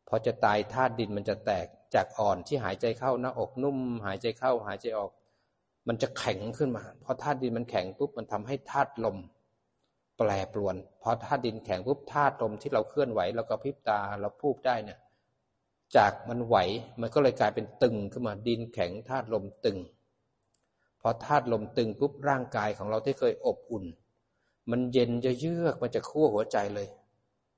[0.08, 5.10] พอจะตายธาตุดินมันจะแตกจากอ่อนที่หายใจเข้าหน้าอกนุ่ม หายใจเข้าหายใจออก
[5.88, 9.16] มันจะแข็งขึ้นมาพอธาตุดินมันแข็งปุ๊บมันทำให้ธาตุลม
[10.18, 14.98] แปรปรวนพอธาตุดินแข็งปุ๊บธาตุลมที่เราเคลื่อนไหวเราก็พิบตาเราพูดได้เนี่ย
[15.96, 16.56] จากมันไหว
[17.00, 19.78] มันก็เลยกลายเป็นตึงขึ้นมาดินแข็งธาตุลมตึง
[21.00, 23.84] พอธาตุลมตึงปุ๊บร่างกายของเราที่เคยอบอุ่น
[24.70, 26.88] มันเย็นจะเยือกมันจะคั่วหัวใจเลย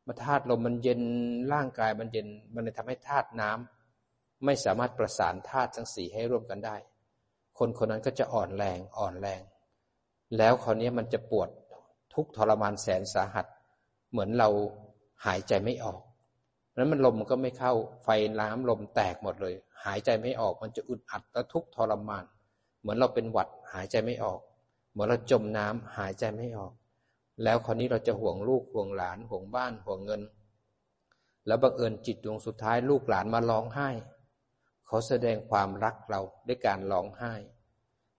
[0.07, 1.01] มาธาตุลมมันเย็น
[1.53, 6.77] ร่างกายมันเย็นมันเลยทำให้ธาตุน้ำไม่สามารถประสานธาตุทั้งสี่ให้ร่วมกันได้
[7.59, 9.41] คนคนนั้นก็จะอ่อนแรงอ่อนแรง
[10.37, 11.49] แล้วคราวนี้มันจะปวด
[12.15, 13.47] ทุกทรมานแสนสาหัส
[14.11, 14.49] เหมือนเรา
[15.27, 16.01] หายใจไม่ออก
[16.77, 17.73] นั้นมันลมมันก็ไม่เข้า
[18.05, 18.09] ไฟ
[18.41, 22.25] น้ำลมแตกหมดเลย หายใจไม่ออกมันจะอึดอัดและทุกทรมาน
[22.81, 24.41] เหมือนเราเป็นหวัดหายใจไม่ออก
[24.91, 26.73] เหมือนเราจมน้ำหายใจไม่ออก
[27.43, 30.23] แล้วคราวนี้เราจะห่วงลูกห่วงหลานห่วงบ้านห่วงเงิน
[31.47, 33.89] แล้วบังเอิญจิตดวงสุดท้ายลูกหลานมาร้องไห้
[34.87, 37.33] เขาแสดงความรักเราด้วยการร้องไห้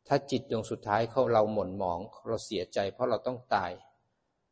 [0.07, 3.71] ถ้าจิตดวงสุดท้ายเขาเราหม่นหมอง เราเสียใจ เพราะเราต้องตาย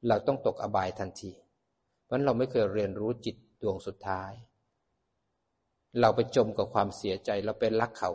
[0.08, 1.32] เราต้องตกอบายทันที
[2.06, 4.32] เพราะเราไม่เคยเรียนรู้จิตดวงสุดท้าย
[6.00, 8.12] เราไปจมกับความเสียใจเราเป็นรักเขา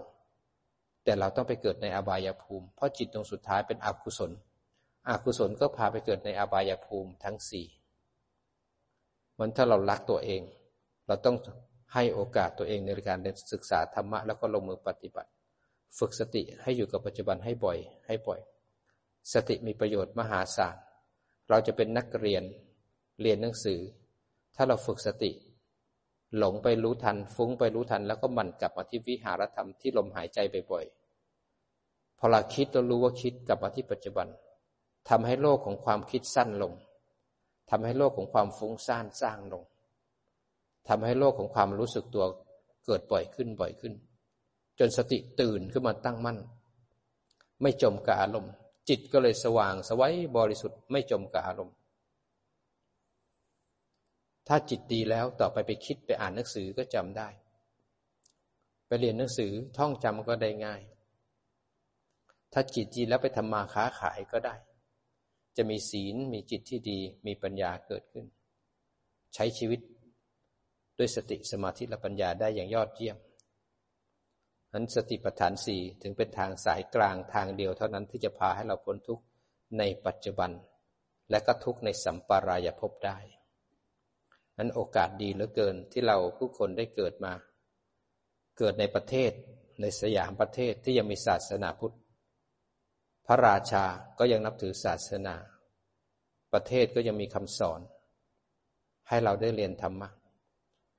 [1.04, 4.32] แต่เราต้องไปเกิดในอบายภูมิ เพราะจิตดวงสุดท้ายเป็นอกุศล
[5.08, 7.66] อกุศลก็พาไปเกิดในอบายภูมิทั้งสี่
[9.38, 10.42] มันถ้าเรารักตัวเอง
[11.06, 11.36] เราต้อง
[11.94, 13.18] ให้โอกาสตัวเองในการ
[13.52, 15.30] ศึกษาธรรมะแล้วก็ลงมือปฏิบัติ
[15.98, 18.40] ฝึกสติให้อยู่กับปัจจุบันให้บ่อย ให้บ่อย
[19.32, 20.76] สติมีประโยชน์มหาศาล
[21.48, 22.42] เราจะเป็นนักเรียน
[23.22, 23.80] เรียนหนังสือ
[24.56, 25.30] ถ้าเราฝึกสติ
[26.38, 30.38] หลงไปรู้ทัน ฟุ้งไปรู้ทัน แล้วก็มันกลับมาที่วิหารธรรมที่ลมหายใจ
[30.72, 34.28] บ่อยๆ พอเราคิดเรารู้ว่าคิดกลับมาที่ปัจจุบัน
[35.08, 36.72] ทำให้โลกของความคิดสั้นลง
[37.70, 39.62] ทำให้โลกของความฟุ้งซ่านสร้างลง
[40.88, 42.24] ทำให้โลกของความรู้สึกตัว
[42.86, 43.94] เกิดบ่อยขึ้นบ่อยขึ้น
[44.78, 46.38] จนสติตื่นขึ้นมาตั้งมั่น
[47.62, 48.52] ไม่จมกับอารมณ์
[48.88, 51.76] จิตก็เลยสว่างสวัยบริสุทธิ์ไม่จมกับอารมณ์
[54.48, 57.28] ถ้าจิตดีแล้วต่อไปไปคิดไปอ่านหนังสือก็จำได้
[58.86, 60.80] ไปเรียนหนังสือท่องจำก็ได้ง่าย
[62.52, 64.54] ถ้าจิตดีแล้วไปทำมาค้าขายก็ได้
[65.56, 68.26] จะมีศีลมีจิตที่ดีมีปัญญาเกิดขึ้น
[69.34, 69.80] ใช้ชีวิต
[70.98, 73.16] ด้วยสติสมาธิและปัญญาได้อย่างยอดเยี่ยม
[74.74, 79.24] นั้นสติปัฏฐานสี่ถึงเป็นทางสายกลางทางเดียวเท่านั้นที่จะพาให้เราพ้นทุกข์
[79.78, 80.50] ในปัจจุบัน
[81.30, 83.18] และก็ทุกข์ในสัมปรายภพได้
[84.58, 87.32] นั้นโอกาสดีเหลือเกินที่เราผู้คนได้เกิดมา
[88.58, 89.32] เกิดในประเทศ
[89.80, 91.96] ในสยามประเทศที่ยังมีศาสนาพุทธ
[93.26, 93.84] พระราชา
[94.18, 95.34] ก็ยังนับถือศาสนา
[96.52, 97.80] ประเทศก็ยังมีคำสอน
[99.08, 100.10] ให้เราได้เรียนธรรมะ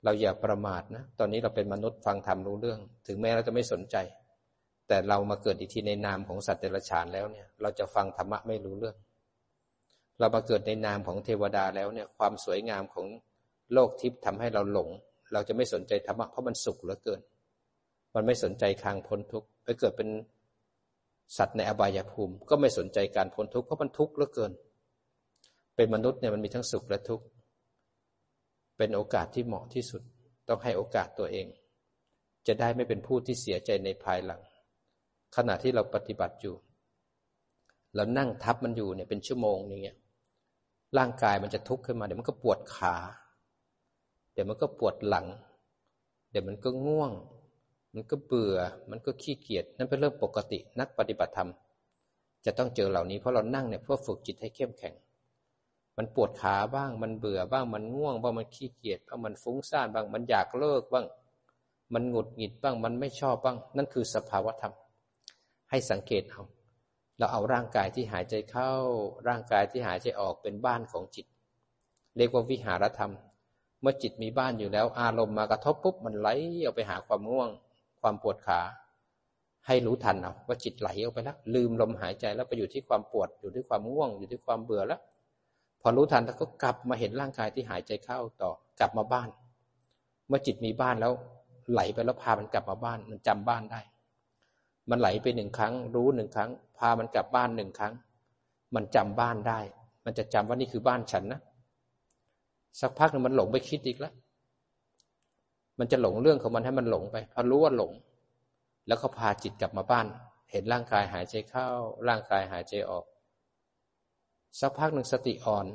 [0.05, 3.95] เราอย่าประมาทนะ ตอนนี้เราเป็นมนุษย์ฟังธรรมรู้เรื่อง ถึงแม้เราจะไม่สนใจ
[4.87, 8.95] แต่เรามาเกิดอีกทีในนามของสัตว์เดรัจฉานแล้วเนี่ย เราจะฟังธรรมะไม่รู้เรื่อง
[10.19, 13.07] เรามาเกิดในนามของเทวดาแล้วเนี่ย ความสวยงามของ
[13.73, 14.89] โลกทิพย์ทำให้เราหลง
[15.33, 17.21] เราจะไม่สนใจธรรมะเพราะมันสุขเหลือเกิน
[18.15, 20.09] มันไม่สนใจคางพ้นทุกข์ไปเกิดเป็น
[21.37, 24.51] สัตว์ในอบายภูมิ ก็ไม่สนใจการพ้นทุกข์เพราะมันทุกข์เหลือเกิน
[25.75, 27.25] เป็นมนุษย์เนี่ยมันมีทั้งสุขและทุกข์
[28.77, 30.01] เป็นโอกาสที่เหมาะที่สุด
[30.47, 31.47] ต้องให้โอกาสตัวเอง
[32.47, 34.41] จะได้ไม่เป็นผู้ที่เสียใจในภายหลัง
[35.35, 36.55] ขณะที่เราปฏิบัติอยู่
[37.95, 39.97] เรานั่งทับมันอยู่เนี่ยเป็นชั่วโมงอย่างเงี้ย
[40.97, 42.95] ร่างกายมันจะทุกข์ขึ้นมาเดี๋ยวมันก็ปวดขา
[44.33, 45.27] เดี๋ยวมันก็ปวดหลัง
[46.31, 47.11] เดี๋ยวมันก็ง่วง
[47.95, 48.57] มันก็เบื่อ
[48.89, 51.49] มันก็ขี้เกียจนั่นเป็นเรื่องปกตินักปฏิบัติธรรม
[52.45, 54.93] จะต้องเจอเหล่านี้เพราะเรานั่งเนี่ยเพื่อฝึกจิตให้เข้มแข็ง
[55.97, 61.05] มันปวดขาบ้าง มันเบื่อบ้าง มันง่วงบ้าง มันขี้เกียจบ้าง มันฟุ้งซ่านบ้าง มันอยากเลิกบ้าง
[61.93, 64.73] มันหงุดหงิดบ้าง มันไม่ชอบบ้าง นั่นคือสภาวธรรม
[65.69, 66.43] ให้สังเกตเอา
[67.17, 68.71] เราเอาร่างกายที่หายใจเข้า
[69.27, 71.25] ร่างกายที่หายใจออกเป็นบ้านของจิต
[72.17, 73.11] เรียกว่าวิหารธรรม
[73.81, 76.27] เมื่อจิตมีบ้านอยู่แล้ว อารมณ์มากระทบปุ๊บ มันไหล
[76.63, 77.49] ออกไปหาความง่วง
[78.01, 78.59] ความปวดขา
[79.67, 85.01] ให้รู้ทันเอาว่าจิตไหลออกไปแล้ว ลืมลมหายใจแล้วไปอยู่ที่ความปวด อยู่ที่ความง่วง อยู่ที่ความเบื่อแล้ว
[85.87, 89.29] อรู้ทันแล้วก็กลับมาเห็นร่างกายที่หายใจเข้าต่อกลับมาบ้าน
[90.27, 91.11] เมื่อจิตมีบ้านแล้ว
[91.71, 93.81] ไหลไปแล้วพามันกลับมาบ้าน มันจำบ้านได้
[94.89, 97.93] มันไหลไปหนึ่งครั้ง รู้หนึ่งครั้ง พามันกลับบ้านหนึ่งครั้ง
[98.75, 99.59] มันจำบ้านได้
[100.05, 101.41] มันจะจำว่านี่คือบ้านฉันนะ
[102.79, 104.13] สักพักหนึ่งมันหลงไปคิดอีกแล้ว
[105.79, 107.91] มันจะหลงเรื่องของมันให้มันหลงไปพอรู้ว่าหลง
[108.87, 110.05] แล้วก็พาจิตกลับมาบ้าน
[110.51, 111.67] เห็นร่างกายหายใจเข้า
[112.07, 113.05] ร่างกายหายใจออก
[114.59, 115.65] สักพักหนึ่งสติอ่อน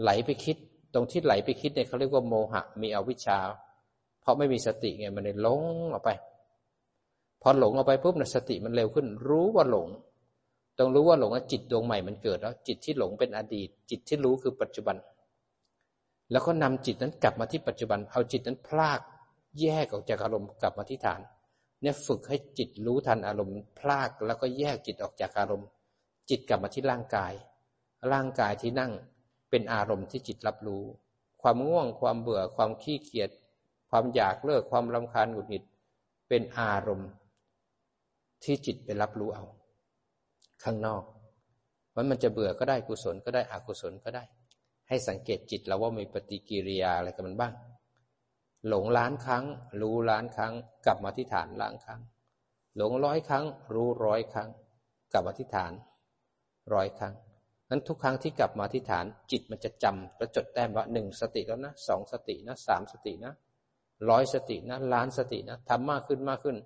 [0.00, 0.56] ไหลไปคิด
[0.94, 3.38] ตรงที่ไหลไปคิดเนี่ยเขาเรียกว่าโมหะ มีอวิชชา
[4.20, 5.62] เพราะไม่มีสติไงมันเลยหลง
[5.92, 6.10] ออกไป
[7.42, 9.88] พอหลงออกไปปุ๊บนะสติมันเร็วขึ้น รู้ว่าหลง
[10.78, 14.96] ต้องรู้ว่าหลงจิตดวงใหม่มันเกิดแล้ว จิตที่หลงเป็นอดีต จิตที่รู้คือปัจจุบัน
[16.30, 19.00] แล้วก็นำจิตนั้นกลับมาที่ปัจจุบัน เอาจิตนั้นพลาก
[19.60, 21.20] แยกออกจากอารมณ์กลับมาที่ฐาน
[21.82, 25.68] เนี่ยฝึกให้จิตรู้ทันอารมณ์พลากแล้วก็แยกจิตออกจากอารมณ์
[26.30, 27.32] จิตกลับมาที่ร่างกาย
[28.12, 28.92] ร่างกายที่นั่ง
[29.50, 30.84] เป็นอารมณ์ที่จิตรับรู้
[31.42, 33.30] ความง่วงความเบื่อความขี้เกียจ
[33.90, 35.64] ความอยากเลิกความรำคาญหงุดหงิด
[36.28, 37.10] เป็นอารมณ์
[38.44, 39.44] ที่จิตไปรับรู้เอา
[40.64, 41.02] ข้างนอก
[41.94, 44.24] มันมันจะเบื่อก็ได้กุศลก็ได้อกุศลก็ได้
[44.88, 47.54] ให้สังเกตจิตเราว่ามีปฏิกิริยาอะไรกับมันบ้าง
[48.68, 49.44] หลงล้านครั้ง
[49.80, 50.52] รู้ล้านครั้ง
[50.86, 52.00] กลับมาที่ฐานล้านครั้ง
[52.76, 54.48] หลงร้อยครั้ง รู้ร้อยครั้ง
[55.12, 55.72] กลับมาที่ฐาน
[56.74, 57.14] ร้อยครั้ง
[57.70, 63.32] นั้นทุกครั้งที่กลับมาที่ฐานจิตมันจะจำแล้วจดแต้มว่าหนึ่งสติแล้วนะสองสตินะสามสตินะ
[64.10, 66.56] ร้อยสตินะล้านสตินะทำมากขึ้นมากขึ้น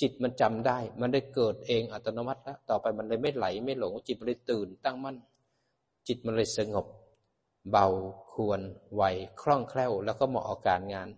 [0.00, 5.16] จิตมันจำได้ มันได้เกิดเองอัตโนมัติแล้วต่อไปมันเลยไม่ไหลไม่หลง จิตมันเลยตื่นตั้งมั่น
[6.08, 6.86] จิตมันเลยสงบ
[7.70, 7.86] เบา
[8.32, 8.60] ควร
[8.94, 9.02] ไว
[9.40, 11.08] คล่องแคล่ว แล้วก็เหมาะกับการงาน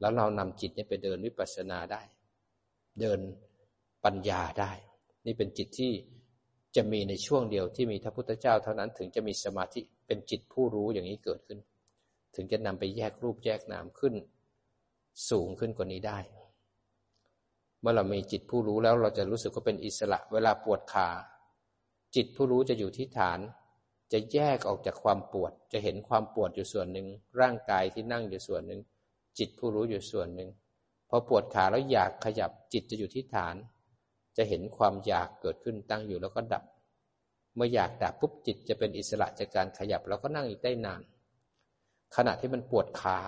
[0.00, 2.02] แล้วเรานำจิตนี้ไปเดินวิปัสสนาได้
[3.00, 3.20] เดิน
[4.04, 4.72] ปัญญาได้
[5.26, 5.92] นี่เป็นจิตที่
[6.76, 11.58] จะมีในช่วงเดียวที่มีพระพุทธเจ้าเท่านั้นถึงจะมีสมาธิเป็นจิตผู้รู้อย่างนี้เกิดขึ้น
[12.34, 14.14] ถึงจะนำไปแยกรูปแยกนามขึ้น
[15.30, 16.18] สูงขึ้นกว่านี้ได้
[17.80, 21.08] เมื่อเรามีจิตผู้รู้แล้วเราจะรู้สึกว่าเป็นอิสระ เวลาปวดขา
[22.14, 23.38] จิตผู้รู้จะอยู่ที่ฐาน
[24.12, 27.06] จะแยกออกจากความปวด จะเห็นความปวดอยู่ส่วนหนึ่ง
[27.40, 28.80] ร่างกายที่นั่งอยู่ส่วนหนึ่ง
[29.38, 30.50] จิตผู้รู้อยู่ส่วนหนึ่ง
[31.08, 33.54] พอปวดขาแล้วอยากขยับจิตจะอยู่ที่ฐาน
[34.36, 36.64] จะเห็นความอยากเกิดขึ้นตั้งอยู่แล้วก็ดับ
[37.54, 41.02] เมื่ออยากดับปุ๊บจิตจะเป็นอิสระจากการขยับ แล้วก็นั่งอีกได้นาน
[42.16, 43.18] ขณะที่มันปวดขา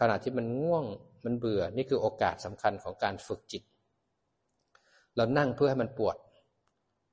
[0.00, 0.84] ขณะที่มันง่วง
[1.24, 3.62] มันเบื่อนี่คือโอกาสสำคัญของการฝึกจิต
[5.16, 6.16] เรานั่งเพื่อให้มันปวด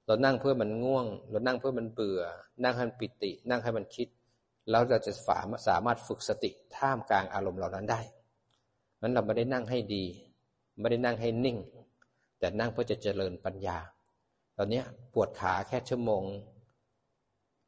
[0.08, 2.22] เรานั่งเพื่อมันง่วง เรานั่งเพื่อมันเบื่อ
[2.64, 4.08] นั่งให้มันปิติ นั่งให้มันคิด
[4.70, 8.02] แล้วเราจะสามารถสามารถฝึกสติท่ามกลางอารมณ์เหล่านั้นได้
[9.02, 10.06] นั้นเราไม่ได้นั่งให้ดี
[10.80, 11.58] ไม่ได้นั่งให้นิ่ง
[12.40, 13.78] แต่นั่งเพื่อจะเจริญปัญญา
[14.58, 14.82] ตอนนี้
[15.14, 16.24] ปวดขาแค่ชั่วโมง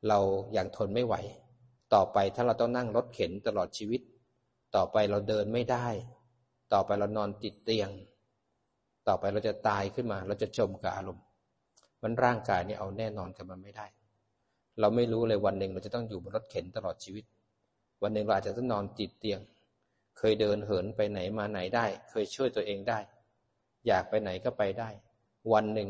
[0.08, 0.20] เรา
[0.54, 1.16] อยัางทนไม่ไหว
[1.94, 4.02] ต่อไปถ้าเราต้องนั่งรถเข็นตลอดชีวิต
[4.76, 5.88] ต่อไปเราเดินไม่ได้
[6.74, 7.90] ต่อไปเรานอนติดเตียง
[9.08, 11.26] ต่อไปเราจะตายขึ้นมา เราจะจมกับอารมณ์
[12.04, 13.86] มันร่างกายนี่เอาแน่นอนกับมันไม่ได้
[14.80, 17.26] เราไม่รู้เลยวันหนึ่งเราจะต้องอยู่บนรถเข็นตลอดชีวิต
[18.02, 19.40] วันหนึ่งเราอาจจะต้องนอนติดเตียง
[20.18, 23.00] เคยเดินเหินไปไหนมาไหนได้ เคยช่วยตัวเองได้
[23.88, 24.90] อยากไปไหนก็ไปได้
[25.54, 25.90] วันหนึ่ง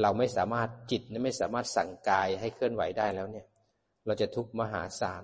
[0.00, 3.46] เราไม่สามารถจิตไม่สามารถสั่งกายให้เคลื่อนไหวได้แล้วเนี่ย
[4.06, 5.22] เราจะทุกข์มหาศาล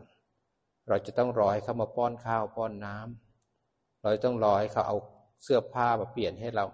[0.89, 4.97] เราจะต้องรอให้เขามาป้อนข้าวป้อนน้ำเราต้องรอให้เขาเอา
[5.43, 6.67] เสื้อผ้ามาเปลี่ยนให้เรา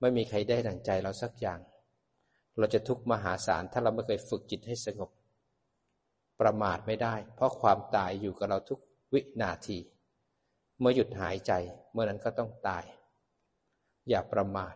[0.00, 1.60] ไม่มีใครได้ดังใจเราสักอย่าง
[2.58, 5.10] เราจะทุกข์มหาศาลถ้าเราไม่เคยฝึกจิตให้สงบ
[6.40, 8.78] ประมาทไม่ได้ เพราะความตายอยู่กับเราทุก
[9.12, 9.78] วินาที
[10.78, 11.52] เมื่อหยุดหายใจ
[11.92, 12.84] เมื่อนั้นก็ต้องตาย
[14.08, 14.74] อย่าประมาท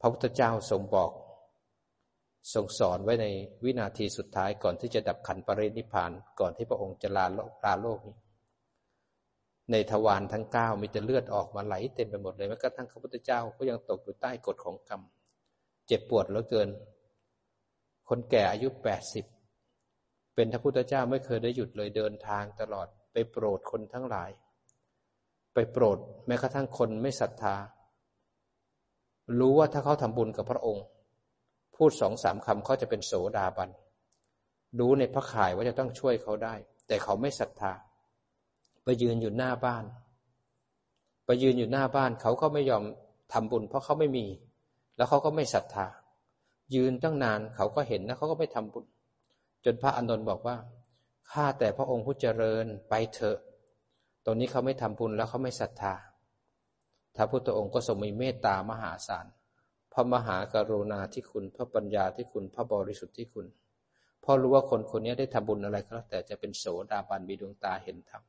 [0.00, 1.12] พระพุทธเจ้าทรงบอก
[2.54, 3.26] ทรงสอนไว้ใน
[3.64, 8.16] วินาทีสุดท้ายก่อนที่จะดับขันปรินิพานก่อนที่พระองค์จะลาโลกลาโลกนี้
[9.72, 15.02] ในทวารทั้งเก้ามีแต่เลือดออกมาไหลเต็มไปหมดเลยแม้กระทั่งพระพุทธเจ้าก็ยังตกอยู่ใต้กฎของกรรม
[15.86, 16.68] เจ็บปวดเหลือเกิน
[18.08, 19.24] คนแก่อายุแปดสิบ
[20.34, 24.30] เป็นพระพุทธเจ้าไม่เคยได้หยุดเลยเดินทางตลอดไปโปรดคนทั้งหลาย
[25.60, 27.56] ไปโปรด แม้กระทั่งคนไม่ศรัทธา
[29.38, 30.84] รู้ว่าถ้าเขาทำบุญกับพระองค์
[31.76, 33.70] พูดสองสามคำเขาจะเป็นโสดาบัน
[34.78, 36.54] รู้ในพระข่ายว่าจะต้องช่วยเขาได้
[36.88, 37.72] แต่เขาไม่ศรัทธา
[38.84, 39.84] ไปยืนอยู่หน้าบ้าน
[41.26, 42.84] ไปยืนอยู่หน้าบ้าน เขาก็ไม่ยอม
[43.32, 44.26] ทำบุญ เพราะเขาไม่มี
[44.96, 45.86] แล้วเขาก็ไม่ศรัทธา
[46.74, 48.84] ยืนตั้งนานเขาก็เห็นนะเขาก็ไม่ทำบุญ
[49.64, 50.56] จนพระอานนท์บอกว่า
[51.30, 53.38] ข้าแต่พระองค์ผู้เจริญไปเถอะ
[54.28, 55.94] รงนี้เขาไม่ทำบุญแล้วเขาไม่ศรัทธา
[57.16, 59.26] ท้าพุทธองค์ก็ทรงมีเมตตามหาศาล
[59.92, 63.46] พระมหากรุณาที่คุณพระปัญญาที่คุณพระบริสุทธิ์ที่คุณ
[64.24, 68.22] พอรู้ว่าคนคนนี้ได้ทำบุญอะไรก็แล้วแต่จะเป็นโสดาบันมีดวงตาเห็นธรรม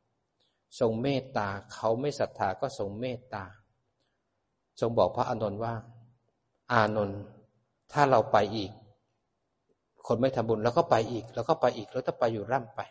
[0.79, 3.43] ทรงเมตตาเขาไม่ศรัทธาก็ทรงเมตตา
[4.79, 5.73] ทรงบอกพระอานนท์ว่า
[6.71, 7.21] อานนท์
[7.93, 8.71] ถ้าเราไปอีก
[10.07, 12.81] คนไม่ทำบุญแล้วก็ไปอีก แล้วก็ไปอีกแล้วถ้าไปอยู่ร่ำไป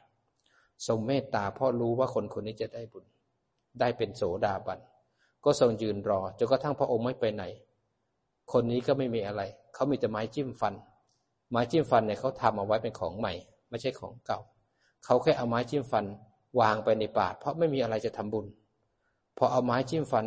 [0.87, 3.05] ทรงเมตตาเพราะรู้ว่าคนคนนี้จะได้บุญ
[3.81, 4.81] ได้เป็นโสดาบัน
[5.45, 7.45] ก็ทรงยืนรอจนกระทั่งพระองค์ไม่ไปไหน
[8.53, 9.43] คนนี้ก็ไม่มีอะไร
[9.75, 10.75] เขามีแต่ไม้จิ้มฟัน
[11.51, 13.33] ไม้จิ้มฟันเนี่ยเขาทำเอาไว้เป็นของใหม่
[13.71, 14.41] ไม่ใช่ของเก่า
[15.05, 16.05] เขาแค่เอาไม้จิ้มฟัน
[16.61, 18.47] วางไปในบาตรเพราะไม่มีอะไรจะทำบุญ
[19.39, 20.25] พอเอาไม้จิ้มฟัน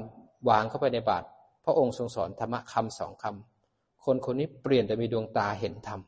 [0.49, 1.25] วางเข้าไปในบาตร
[1.65, 5.99] พระองค์ทรงสอนธรรมะคำสองคำคนคนนี้เปลี่ยนแต่มีดวงตาเห็นธรรม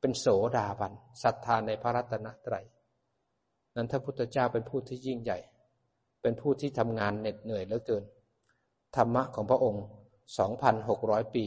[0.00, 0.26] เป็นโส
[0.56, 2.64] ดาบันศรัทธาในพระรัตนตรัย
[3.76, 5.38] นั้นถ้าพุทธเจ้าเป็นผู้ที่ยิ่งใหญ่
[6.22, 8.04] เป็นผู้ที่ทำงานเหน็ดเหนื่อยเหลือเกิน
[8.96, 9.84] ธรรมะของพระองค์
[10.58, 11.46] 2,600 ปี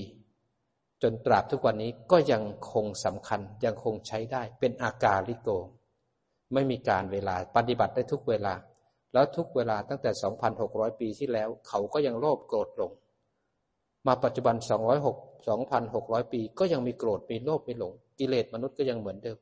[1.01, 5.49] จนตราบทุกวันนี้ก็ยังคงสำคัญยังคงใช้ได้เป็นอากาลิโก
[6.53, 8.53] ไม่มีการเวลาปฏิบัติได้ทุกเวลา
[9.13, 10.11] แล้วทุกเวลาตั้งแต่
[10.55, 12.91] 2,600 ปีที่แล้ว เขาก็ยังโลภโกรธหลง
[14.07, 14.55] มาปัจจุบัน
[15.17, 19.37] 206 2,600 ปี ก็ยังมีโกรธมีโลภมีหลง กิเลสมนุษย์ก็ยังเหมือนเดิม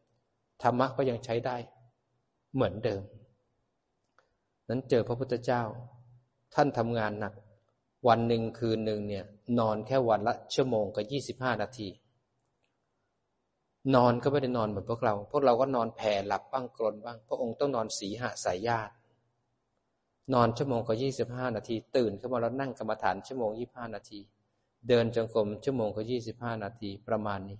[0.63, 1.57] ธรรมะก็ยังใช้ได้
[2.57, 3.03] เหมือนเดิม
[4.69, 5.63] นั้นเจอพระพุทธเจ้า
[6.55, 7.33] ท่านทำงานหนัก
[8.07, 9.25] วันหนึ่งคืนหนึ่งเนี่ย
[9.59, 11.87] นอนแค่วันละชั่วโมงกับยี่สิบห้านาที
[13.95, 18.93] นอนก็ไม่ได้นอนเหมือนพวกเรา พวกเราก็นอนแผ่หลับบ้างกลนบ้าง พระองค์ต้องนอนสีหะสายญาติ
[20.33, 24.19] นอนชั่วโมงกับยี่สิบห้านาที ตื่นขึ้นมาแล้วนั่งกรรมฐานชั่วโมงยี่ห้านาที
[24.87, 27.57] เดินจงกรมชั่วโมงกับยี่สิบห้านาทีประมาณนี้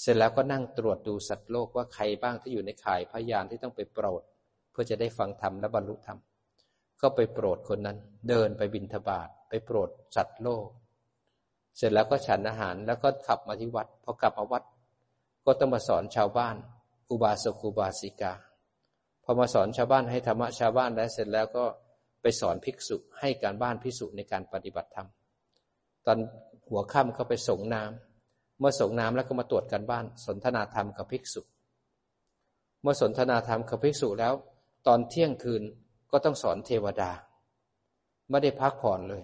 [0.00, 4.22] เสร็จแล้วก็นั่งตรวจดูสัตว์โลกว่าใครบ้างที่อยู่ในข่ายพยานที่ต้องไปโปรด
[4.70, 6.18] เพื่อจะได้ฟังธรรมและบรรลุธรรม
[7.00, 10.66] ก็ไปโปรดคนนั้น เดินไปบินทบาทไปโปรดสัตว์โลก
[11.76, 14.62] เสร็จแล้วก็ฉันอาหารแล้วก็ขับมาที่วัดพอกลับมาวัด
[15.44, 16.56] ก็ต้องมาสอนชาวบ้าน
[17.10, 18.34] อุบาสกอุบาสิกา
[19.24, 21.64] พอมาสอนชาวบ้านให้ธรรมะชาวบ้านแล้วเสร็จแล้วก็
[22.22, 25.08] ไปสอนภิกษุให้การบ้านภิกษุในการปฏิบัติธรรม
[26.06, 26.18] ตอน
[26.68, 28.09] หัวค่ำก็ไปส่งน้ำ
[28.60, 31.40] เมื่อส่งน้ำแล้วก็มาตรวจการบ้าน สนทนาธรรมกับภิกษุ
[32.82, 34.34] เมื่อสนทนาธรรมกับภิกษุแล้ว
[34.86, 35.62] ตอนเที่ยงคืน
[36.10, 37.10] ก็ต้องสอนเทวดา
[38.30, 39.22] ไม่ได้พักผ่อนเลย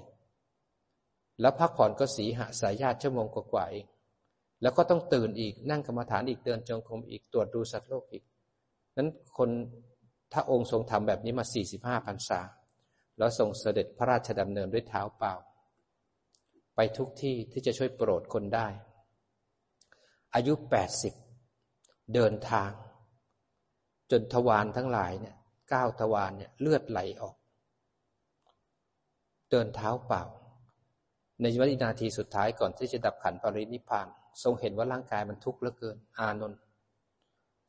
[1.40, 3.87] แล้วพักผ่อนก็สีหาสายญาติชั่วโมงกว่าเอง
[4.62, 8.25] แล้วก็ต้องตื่นอีกนั่งกรรมฐานอีกเดินจงกรมอีกตรวจดูสัตว์โลกอีก
[8.96, 9.51] นั้นคน
[10.33, 12.40] ถ้าองค์ทรงทำแบบนี้มาสี่สิบห้าพรรษา
[13.18, 15.35] แล้วทรงเสด็จพระราชดำเนินด้วยเท้าเปล่า
[16.77, 18.66] ไปทุกที่ที่จะช่วยโปรดคนได้
[20.37, 21.14] อายุแปดสิบ
[22.14, 22.70] เดินทาง
[24.11, 25.37] จนทวารทั้งหลายเนี่ย
[25.70, 27.37] เก้าทวารเนี่ยเลือดไหลออก
[29.51, 30.22] เดินเท้าเปล่า
[31.40, 34.07] ในวินาทีสุดท้ายก่อนที่จะดับขันปรินิพาน
[34.42, 36.59] ทรงเห็นว่าร่างกายมันทุกข์เหลือเกิน อานนท์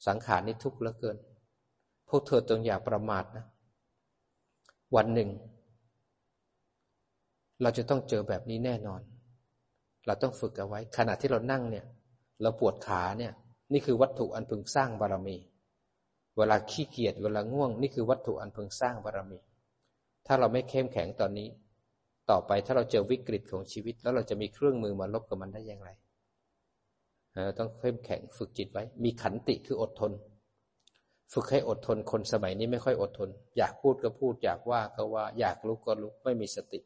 [0.08, 1.18] สังขารนี่ทุกข์เหลือเกิน
[2.10, 3.46] พวกเธอต้องอย่าประมาทนะ
[4.96, 5.30] วันหนึ่ง
[7.62, 9.02] เราจะต้องเจอแบบนี้แน่นอน
[10.06, 11.86] เราต้องฝึกเอาไว้ ขณะที่เรานั่งเนี่ย
[12.42, 13.34] เราปวดขาเนี่ย
[13.74, 15.38] นี่คือวัตถุอันพึงสร้างบารมี
[16.38, 19.40] เวลาขี้เกียจเวลาง่วง นี่คือวัตถุอันพึงสร้างบารมี
[20.28, 21.48] ถ้าเราไม่เข้มแข็งตอนนี้
[22.30, 25.90] ต่อไปถ้าเราเจอวิกฤตของชีวิต แล้วเราจะมีเครื่องมือมาลบกับมันได้อย่างไร
[27.58, 30.12] ต้องเข้มแข็งฝึกจิตไว้ มีขันติคืออดทน
[31.34, 36.80] ฝึกให้อดทนคนสมัยนี้ไม่ค่อยอดทน อยากพูดก็พูด อยากว่าก็ว่า อยากลุกก็ลุกไม่มีสติ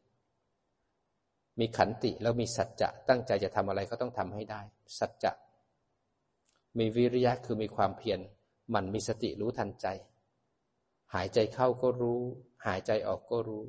[1.59, 4.61] มีขันติแล้วมีสัจจะตั้งใจจะทำอะไรก็ต้องทำให้ได้
[4.99, 5.31] สัจจะ
[6.79, 8.19] มีวิริยะคือมีความเพียร
[8.73, 9.87] มันมีสติรู้ทันใจ
[11.13, 12.21] หายใจเข้าก็รู้
[12.65, 13.63] หายใจออกก็รู้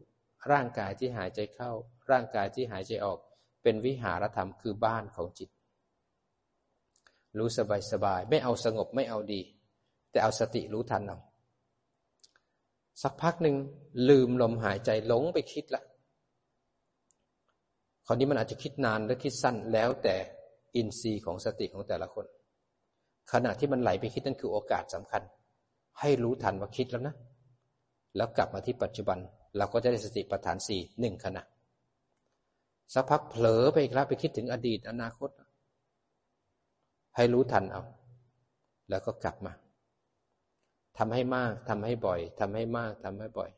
[0.50, 1.72] ร่างกายที่หายใจเข้า
[2.10, 3.18] ร่างกายที่หายใจออก
[3.62, 5.50] เป็นวิหารธรรมคือบ้านของจิต
[7.38, 9.40] รู้สบายสบายไม่เอาสงบไม่เอาดี
[10.10, 11.18] แต่เอาสติรู้ทันเอา
[13.02, 13.56] สักพักหนึ่ง
[14.08, 15.82] ลืมลมหายใจหลงไปคิดละ
[18.12, 20.16] ราวนี้มันอาจจะคิดนานหรือคิดสั้นแล้วแต่
[20.76, 22.26] อินทรีย์ของสติของแต่ละคน
[23.32, 25.22] ขณะที่มันไหลไปคิดนั่นคือโอกาสสำคัญ
[26.00, 27.14] ให้รู้ทันว่าคิดแล้วนะ
[28.16, 29.18] แล้วกลับมาที่ปัจจุบัน
[29.56, 31.42] เราก็จะได้สติปัฏฐานสี่หนึ่งขณะ
[32.94, 35.30] สักพักเผลอไปอีกแล้วไปคิดถึงอดีตอนาคต
[37.16, 37.82] ให้รู้ทันเอา
[38.90, 39.52] แล้วก็กลับมา
[40.98, 43.50] ทำให้มากทำให้บ่อยทำให้มากทำให้บ่อย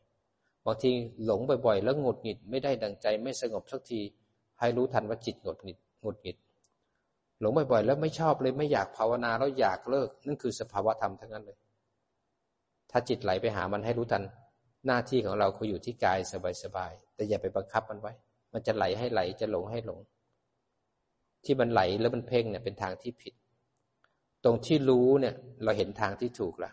[0.64, 0.90] บางที
[1.24, 4.00] หลงบ่อยๆ แล้วหงุดหงิดไม่ได้ดังใจไม่สงบสักที
[4.60, 6.36] ให้รู้ทันว่าจิตหงุดหงิดหงุดหงิด
[7.40, 11.58] หลงบ่อยๆ แล้วไม่ชอบเลยไม่อยากภาวนาแล้วอยากเลิก นั่นคือสภาวะธรรมทั้งนั้นเลย
[12.90, 14.22] ถ้าจิตไหลไปหามันให้รู้ทัน
[14.86, 16.18] หน้าที่ของเราคืออยู่ที่กาย
[16.62, 18.12] สบายๆ แต่อย่าไปบังคับมันไว้
[18.52, 19.98] มันจะไหลให้ไหลจะหลงให้หลง
[21.44, 23.34] ที่มันไหลแล้วมันเพ่งเนี่ยเป็นทางที่ผิด
[24.44, 26.70] ตรงที่รู้เนี่ยเราเห็นทางที่ถูกละ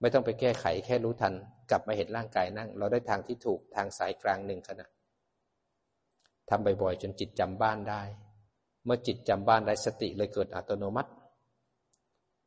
[0.00, 1.34] ไม่ต้องไปแก้ไขแค่รู้ทัน
[1.70, 4.86] กลับมาเห็นร่างกายนั่ง เราได้ทางที่ถูกทางสายกลางหนึ่งขณะ
[6.48, 8.02] ทำบ่อยๆ จนจิตจำบ้านได้
[8.84, 11.10] เมื่อจิตจำบ้านได้สติเลยเกิดอัตโนมัติ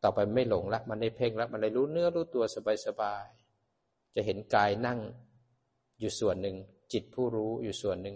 [0.03, 2.43] ต่อไปไม่หลงละมันไม่เพ่งละมันเลยรู้เนื้อรู้ตัว
[2.85, 4.99] สบายๆจะเห็นกายนั่ง
[5.99, 6.55] อยู่ส่วนหนึ่ง
[6.93, 8.15] จิตผู้รู้อยู่ส่วนหนึ่ง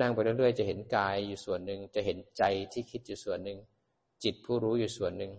[0.00, 2.42] นั่งไปเรื่อยๆ จะเห็นกายอยู่ส่วนหนึ่ง จะเห็นใจ
[2.72, 3.58] ที่คิดอยู่ส่วนหนึ่ง
[4.24, 5.32] จิตผู้รู้อยู่ส่วนหนึ่ง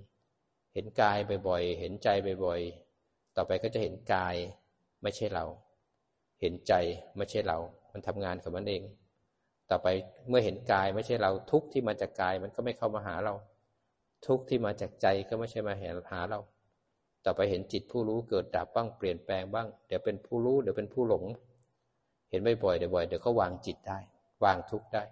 [0.73, 2.07] เห็นกายบ่อยๆ เห็นใจ
[2.45, 4.35] บ่อยๆ ต่อไปก็จะเห็นกาย
[5.01, 5.45] ไม่ใช่เรา
[6.41, 6.73] เห็นใจ
[7.17, 7.57] ไม่ใช่เรา
[7.91, 8.83] มันทำงานของมันเอง
[9.69, 9.87] ต่อไป
[10.29, 13.33] เมื่อเห็นกายไม่ใช่เราทุกที่มาจากกายมันก็ไม่เข้ามาหาเรา
[14.27, 15.73] ทุกที่มาจากใจก็ไม่ใช่มา
[16.11, 16.39] หาเรา
[17.25, 21.23] ต่อไปเห็นจิตผู้รู้เกิดดับบ้างเปลี่ยนแปลงบ้าง เดี๋ยวเป็นผู้รู้เดี๋ยวเป็นผู้หลง
[22.29, 23.99] เห็นบ่อยๆเดี๋ยวบ่อยเดี๋ยวก็วางจิตได้
[24.43, 25.03] วางทุกได้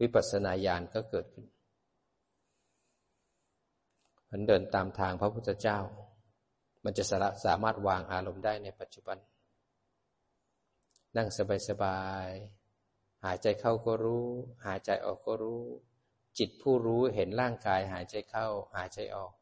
[0.00, 1.46] วิปัสสนาญาณก็เกิดขึ้น
[4.30, 5.78] มันเดินตามทางพระพุทธเจ้า
[6.84, 7.04] มันจะ
[7.44, 9.18] สามารถวางอารมณ์ได้ในปัจจุบัน
[11.16, 11.28] นั่ง
[11.68, 12.59] สบายๆ
[13.24, 14.26] หายใจเข้าก็รู้
[14.66, 15.62] หายใจออกก็รู้
[16.38, 19.32] จิตผู้รู้เห็นร่างกาย หายใจเข้า หายใจออก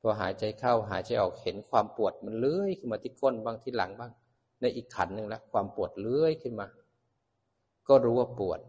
[0.00, 4.12] พอหายใจเข้าหายใจออกเห็นความปวดมันเลื้อยขึ้นมาที่ก้นบ้างที่หลังบ้าง
[4.60, 6.66] ในอีกขันหนึ่งแล้วความปวดเลื้อยขึ้นมา
[7.88, 8.60] ก็รู้ว่าปวด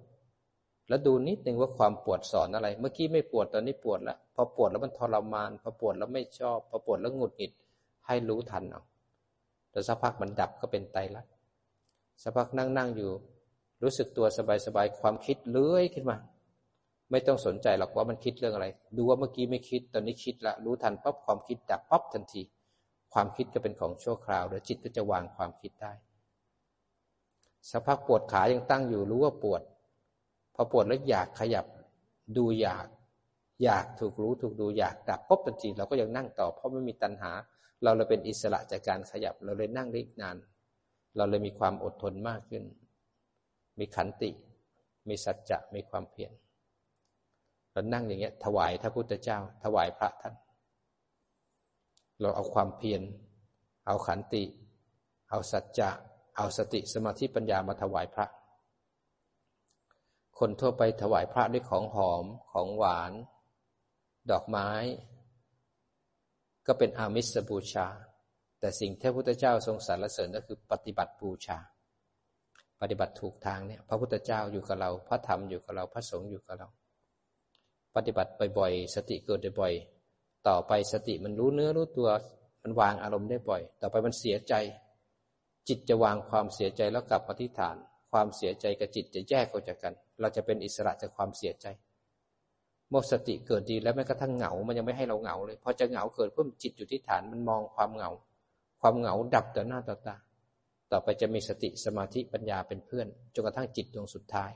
[0.87, 7.51] แล้วดูนิดนึงว่าความปวดสอนอะไร เมื่อกี้ไม่ปวดตอนนี้ปวดแล้วพอปวดแล้วมันทรมานพอปวดแล้วไม่ชอบพอปวดแล้วหงุดหงิด
[8.07, 8.81] ให้รู้ทันเอา
[9.71, 11.31] แต่สักพักมันดับก็เป็นไตรลักษณ์
[12.23, 13.11] สักพักนั่งนั่งอยู่
[13.83, 16.17] รู้สึกตัวสบายสบายความคิดเลื้อยขึ้นมา
[17.11, 22.41] ไม่ต้องสนใจหรอกว่ามันคิดเรื่องอะไร ดูว่าเมื่อกี้ไม่คิดตอนนี้คิดละรู้ทันปั๊บความคิดดับปั๊บทันที
[23.13, 25.93] ความคิดก็เป็นของชั่วคราวเดี๋ยวจิตก็จะวางความคิดได้
[27.69, 29.61] สักพักปวดขายังตั้งอยู่รู้ว่าปวด
[30.55, 31.65] พอปวดแล้วอยากขยับ
[32.37, 32.87] ดูอยาก
[33.63, 37.31] อยากถูกรู้ถูกดูอยากดับปุ๊บทันทีเราก็ยังนั่งต่อ เพราะไม่มีตัณหา
[37.83, 40.37] เราเลยเป็นอิสระจากการขยับเราเลยนั่งได้นาน
[41.17, 42.63] เราเลยมีความอดทนมากขึ้น
[43.79, 44.31] มีขันติ
[45.07, 46.31] มีสัจจะ มีความเพียร
[47.71, 50.35] เรานั่งอย่างเงี้ย ถวายพระพุทธเจ้า ถวายพระท่าน
[52.19, 53.01] เราเอาความเพียร
[53.87, 54.43] เอาขันติ
[55.29, 55.89] เอาสัจจะ
[56.37, 58.25] เอาสติสมาธิปัญญามาถวายพระ
[60.39, 63.11] คนทั่วไปถวายพระด้วยของหอม ของหวาน
[64.31, 64.69] ดอกไม้
[66.67, 67.87] ก็เป็นอามิสบูชา
[68.59, 71.59] แต่สิ่งที่พระพุทธเจ้าทรงสรรเสริญก็คือปฏิบัติบูชา
[72.81, 76.67] ปฏิบัติถูกทางเนี่ยพระพุทธเจ้าอยู่กับเรา พระธรรมอยู่กับเราพระสงฆ์อยู่กับเรา
[77.95, 79.73] ปฏิบัติบ่อยๆสติเกิดบ่อย
[80.47, 82.09] ต่อไปสติมันรู้เนื้อรู้ตัว
[82.63, 84.53] มันวางอารมณ์ได้บ่อย ต่อไปมันเสียใจ
[85.67, 87.75] จิตจะวางความเสียใจแล้วกลับมาที่ฐาน
[88.11, 91.67] ความเสียใจกับจิตจะแยกออกจากกัน เราจะเป็นอิสระจากความเสียใจ
[92.89, 98.09] เมื่อสติเกิดดีแล้วแม้กระทั่งเหงา มันยังไม่ให้เราเหงาเลยพอจะเหงาเกิดเพิ่มจิตอยู่ที่ฐานมันมองความเหงา
[98.81, 100.15] ความเหงาดับต่อหน้าต่อตา
[100.91, 104.51] ต่อไปจะมีสติสมาธิปัญญาเป็นเพื่อนจนกระทั่งจิตดวงสุดท้าย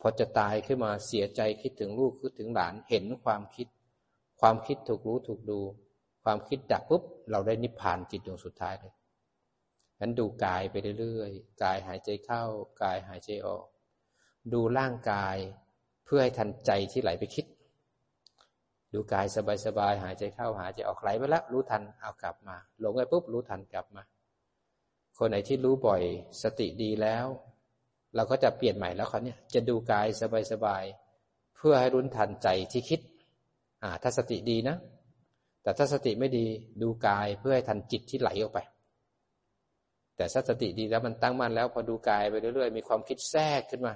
[0.00, 3.68] พอจะตายขึ้นมาเสียใจคิดถึงลูกคิดถึงหลานเห็นความคิด
[4.40, 5.60] ความคิดถูกรู้ถูกดู
[6.24, 8.94] ความคิดดับปุ๊บเราได้นิพพานจิตดวงสุดท้ายเลย
[10.00, 12.42] นั้นดูกายไปเรื่อยๆกายหายใจเข้า
[12.82, 13.64] กายหายใจออก
[14.52, 15.36] ดูร่างกาย
[16.04, 17.46] เพื่อให้ทันใจที่ไหลไปคิด
[18.92, 19.26] ดูกาย
[19.66, 24.02] สบายๆหายใจเข้าหายใจออกไหลไปแล้วรู้ทันเอากลับมาหลงไปปุ๊บรู้ทันกลับมา
[25.18, 26.02] คนไหนที่รู้บ่อย
[26.42, 27.26] สติดีแล้ว
[28.14, 30.06] เราก็จะเปลี่ยนใหม่แล้วเขาเนี่ยจะดูกาย
[30.52, 33.00] สบายๆเพื่อให้รุนทันใจที่คิด
[33.82, 34.76] อ่าถ้าสติดีนะ
[35.62, 36.46] แต่ถ้าสติไม่ดี
[36.82, 38.58] ดูกายเพื่อให้ทันจิตที่ไหลออกไป
[40.16, 43.94] แต่ถ้าสติดีแล้วมันตั้งมั่นแล้ว พอดูกายไปเรื่อยๆ มีความคิดแทรกขึ้นมา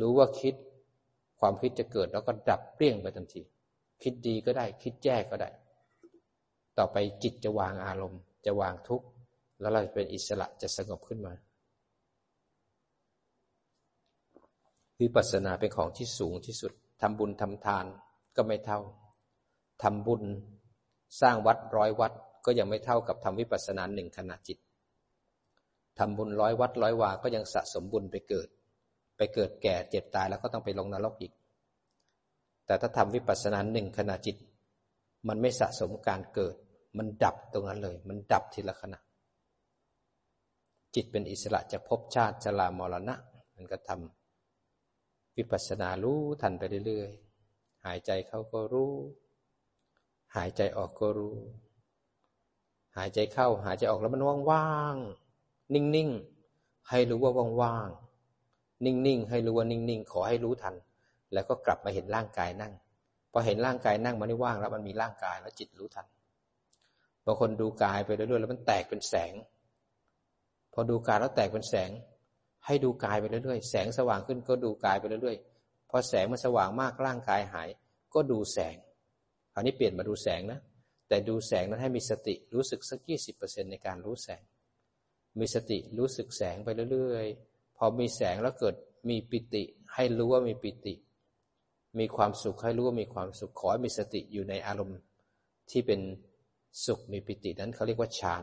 [0.00, 0.54] รู้ว่าคิด
[1.40, 3.42] ความคิดจะเกิดแล้วก็ดับเปรี้ยงไปทันที
[4.02, 5.50] คิดดีก็ได้ คิดแย่ก็ได้
[6.78, 9.06] ต่อไปจิตจะวางอารมณ์ จะวางทุกข์
[9.60, 11.32] แล้วเราจะเป็นอิสระจะสงบขึ้นมา
[15.00, 17.84] วิปัสสนาเป็นของที่สูงที่สุดทำบุญทำทาน
[18.36, 18.80] ก็ไม่เท่า
[19.82, 20.22] ทำบุญ
[21.20, 22.12] สร้างวัดร้อยวัด
[22.44, 24.58] ก็ยังไม่เท่ากับทำวิปัสสนาหนึ่งขณะจิต
[25.98, 28.48] ทำบุญร้อยวัดร้อยวา ก็ยังสะสมบุญไปเกิด
[29.16, 31.32] ไปเกิดแก่เจ็บตายแล้วก็ต้องไปลงนรกอีก
[32.66, 34.36] แต่ถ้าทำวิปัสสนาหนึ่งขณะจิต
[35.28, 36.54] มันไม่สะสมการเกิด
[36.98, 39.00] มันดับตรงนั้นเลย มันดับทีละขณะ
[40.96, 43.14] จิตเป็นอิสระจะพบชาติชรามรณะ
[43.54, 48.92] มันก็ทำวิปัสสนารู้ทันไปเรื่อยๆ หายใจเข้าก็รู้
[50.36, 51.36] หายใจออกก็รู้
[52.96, 57.32] หายใจเข้าหายใจออกแล้วมันว่างๆ นิ่งๆ ให้รู้ว่า
[57.62, 60.74] ว่างๆ นิ่งๆ ให้รู้ว่านิ่งๆ ขอให้รู้ทัน
[61.32, 62.72] แล้วก็กลับมาเห็นร่างกายนั่ง
[63.32, 66.06] พอเห็นร่างกายนั่งมันไม่ว่างแล้วมันมีร่างกายแล้วจิตรู้ทัน
[67.24, 69.34] บางคนดูกายไปเรื่อยๆแล้วมันแตกเป็นแสง
[70.78, 71.90] พอดูกายแล้วแตกเป็นแสง
[72.66, 77.68] ให้ดูกายไปเรื่อยๆ แสงสว่างขึ้นก็ดูกายไปเรื่อยๆ พอแสงมันสว่างมากร่างกายหาย
[78.14, 78.74] ก็ดูแสง
[79.52, 80.60] คราวนี้เปลี่ยนมาดูแสงนะ
[81.08, 84.42] แต่ดูแสงนั้นให้มีสติรู้สึกสักยี่สิบเปอร์เซ็นในการรู้แสง
[85.38, 88.74] มีสติรู้สึกแสงไปเรื่อยๆ พอมีแสงแล้วเกิด
[89.08, 89.62] มีปิติ
[89.94, 90.94] ให้รู้ว่ามีปิติ
[91.98, 94.98] มีความสุขให้รู้ว่ามีความสุข ขอให้มีสติอยู่ในอารมณ์
[95.70, 96.00] ที่เป็น
[96.84, 98.42] สุขมีปิตินั้นเขาเรียกว่าฌาน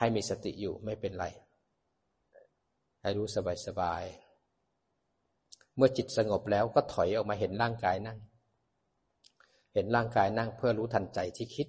[0.00, 1.26] ให้มีสติอยู่ไม่เป็นไร
[3.02, 3.26] ให้รู้
[3.66, 8.18] สบายๆ เมื่อจิตสงบแล้วก็ถอยออกมาเห็นร่างกายนั่ง
[9.74, 11.68] เห็นร่างกายนั่งเพื่อรู้ทันใจที่คิด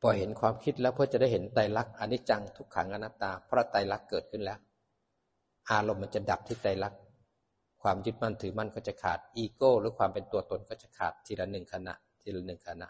[0.00, 4.58] พอเห็นความคิดแล้วเพื่อจะได้เห็นไตรลักษณ์อนิจจังทุกขังอนัตตา เพราะไตรลักษณ์เกิดขึ้นแล้ว
[5.70, 7.00] อารมณ์มันจะดับที่ไตรลักษณ์
[7.82, 12.88] ความยึดมั่นถือมั่นก็จะขาดอีโก้หรือความเป็นตัวตนก็จะขาดทีละหนึ่งขณะ ทีละหนึ่งขณะ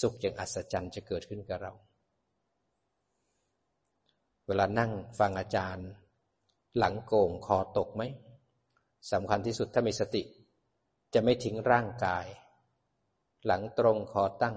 [0.00, 1.72] สุขอย่างอัศจรรย์จะเกิดขึ้นกับเรา
[4.46, 5.88] เวลานั่งฟังอาจารย์
[6.78, 8.02] หลังโก่งคอตกไหม
[9.12, 10.22] สำคัญที่สุดถ้ามีสติ
[11.14, 12.26] จะไม่ทิ้งร่างกาย
[13.46, 14.56] หลังตรงคอตั้ง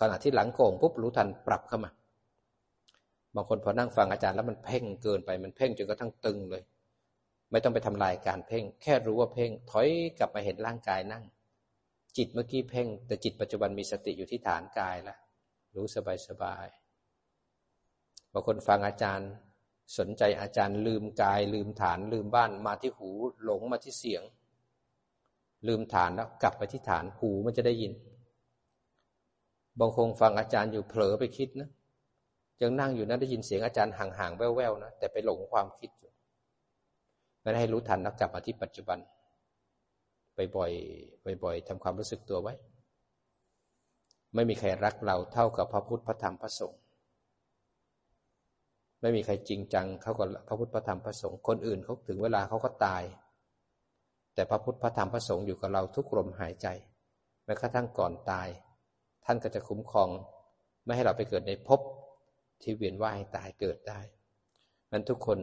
[0.00, 1.90] ขณะที่หลังโก่งปุ๊บรู้ทันปรับเข้ามา
[3.34, 6.62] บางคนพอนั่งฟังอาจารย์แล้วมันเพ่งเกินไปมันเพ่งจนกระทั่งตึงเลย
[7.50, 11.24] ไม่ต้องไปทำลายการเพ่ง แค่รู้ว่าเพ่ง ถอยกลับมาเห็นร่างกายนั่ง
[12.16, 15.18] จิตเมื่อกี้เพ่ง แต่จิตปัจจุบันมีสติอยู่ที่ฐานกายแล้ว
[15.76, 16.66] รู้สบายสบาย
[18.32, 19.30] บางคนฟังอาจารย์
[19.98, 23.10] สนใจอาจารย์ลืมกาย ลืมฐานลืมบ้านมาที่หู
[23.44, 24.22] หลงมาที่เสียง
[25.66, 27.92] ลืมฐานแล้วกลับไปที่ฐานหูมันจะได้ยิน
[29.80, 31.68] บางคนฟังอาจารย์อยู่เผลอไปคิดนะ
[32.62, 36.10] ยังนั่งอยู่นะได้ยินเสียงอาจารย์ห่างๆแว่วๆนะแต่ไปหลงความคิดอยู่
[37.42, 38.98] ไม่ได้ให้รู้ทันแล้วกลับมาที่ปัจจุบัน
[40.56, 42.54] บ่อยๆบ่อยๆทำความรู้สึกตัวไว้
[44.34, 46.80] ไม่มีใครรักเราเท่ากับพระพุทธพระธรรมพระสงฆ์
[49.00, 53.02] ไม่มีใครจริงจังเขากับพระพุทธพระธรรมพระสงฆ์คนอื่นเขาถึงเวลาเขาก็ตาย
[54.34, 56.66] แต่พระพุทธพระธรรมพระสงฆ์อยู่กับเราทุกลมหายใจ
[57.44, 58.48] แม้กระทั่งก่อนตาย
[59.24, 60.08] ท่านก็จะคุ้มครอง
[60.84, 61.80] ไม่ให้เราไปเกิดในภพ
[62.62, 64.00] ที่เวียนว่ายตายเกิดได้
[64.92, 65.38] นั้นทุกคน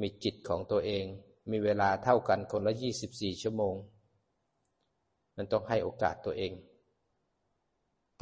[0.00, 1.04] มีจิตของตัวเอง
[1.50, 3.74] มีเวลาเท่ากันคนละยี่สิบสี่ชั่วโมง
[5.36, 6.52] มันต้องให้โอกาสตัวเอง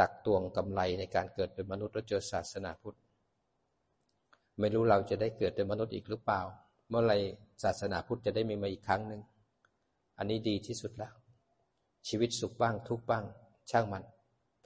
[0.00, 2.98] ตักตวงกำไรในการเกิดเป็นมนุษย์และเจอศาสนาพุทธ
[4.58, 6.40] ไม่รู้เราจะได้เกิดเป็นมนุษย์อีกหรือเปล่า
[6.88, 7.14] เมื่อไร
[7.62, 9.22] ศาสนาพุทธจะได้มีมาอีกครั้งหนึ่ง
[10.18, 11.14] อันนี้ดีที่สุดแล้ว
[12.08, 13.24] ชีวิตสุขบ้างทุกบ้าง
[13.70, 14.04] ช่างมัน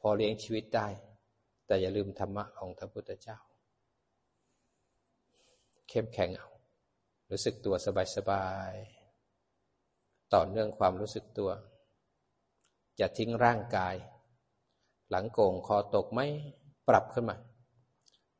[0.00, 0.88] พอเลี้ยงชีวิตได้
[1.66, 3.38] แต่อย่าลืมธรรมะของพระพุทธเจ้า
[5.88, 6.48] เข้มแข็งเอา
[7.30, 7.74] รู้สึกตัว
[8.16, 8.72] สบาย
[10.34, 11.50] ต่อเนื่องความรู้สึกตัว
[12.96, 13.94] อย่าทิ้งร่างกาย
[15.10, 16.20] หลังโก่งคอตกไหม
[16.88, 17.36] ปรับขึ้นมา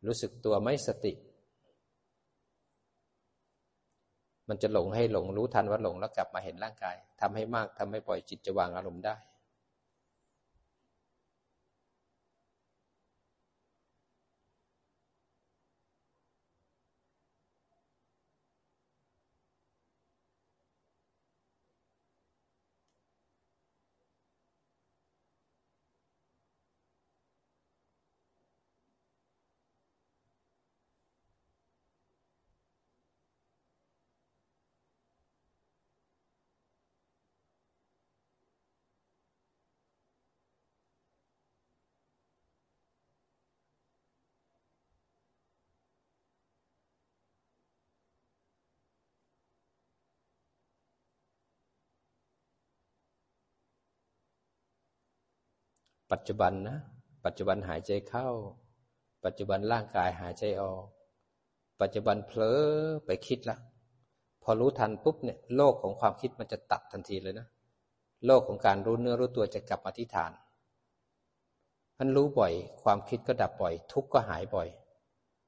[0.06, 1.12] รู้สึกตัวไม่สติ
[4.48, 9.16] มันจะหลงให้หลงรู้ทันว่าหลงแล้วกลับมาเห็นร่างกายทำให้มากทำให้ปล่อยจิตจะวางอารมณ์ได้
[56.12, 56.78] ปัจจุบันนะ
[57.24, 58.28] ปัจจุบันหายใจเข้า
[59.24, 60.84] ปัจจุบันร่างกายหายใจออก
[61.80, 62.60] ปัจจุบันเผลอ
[63.06, 63.58] ไปคิดละ
[64.42, 67.46] พอรู้ทันปุ๊บเนี่ยโลกของความคิดมันจะตัดทันทีเลยนะ
[68.26, 70.32] โลกของการรู้เนื้อรู้ตัวจะกลับมาที่ฐาน
[71.98, 72.52] มันรู้บ่อย
[72.82, 74.68] ความคิดก็ดับบ่อย ทุกข์ก็หายบ่อย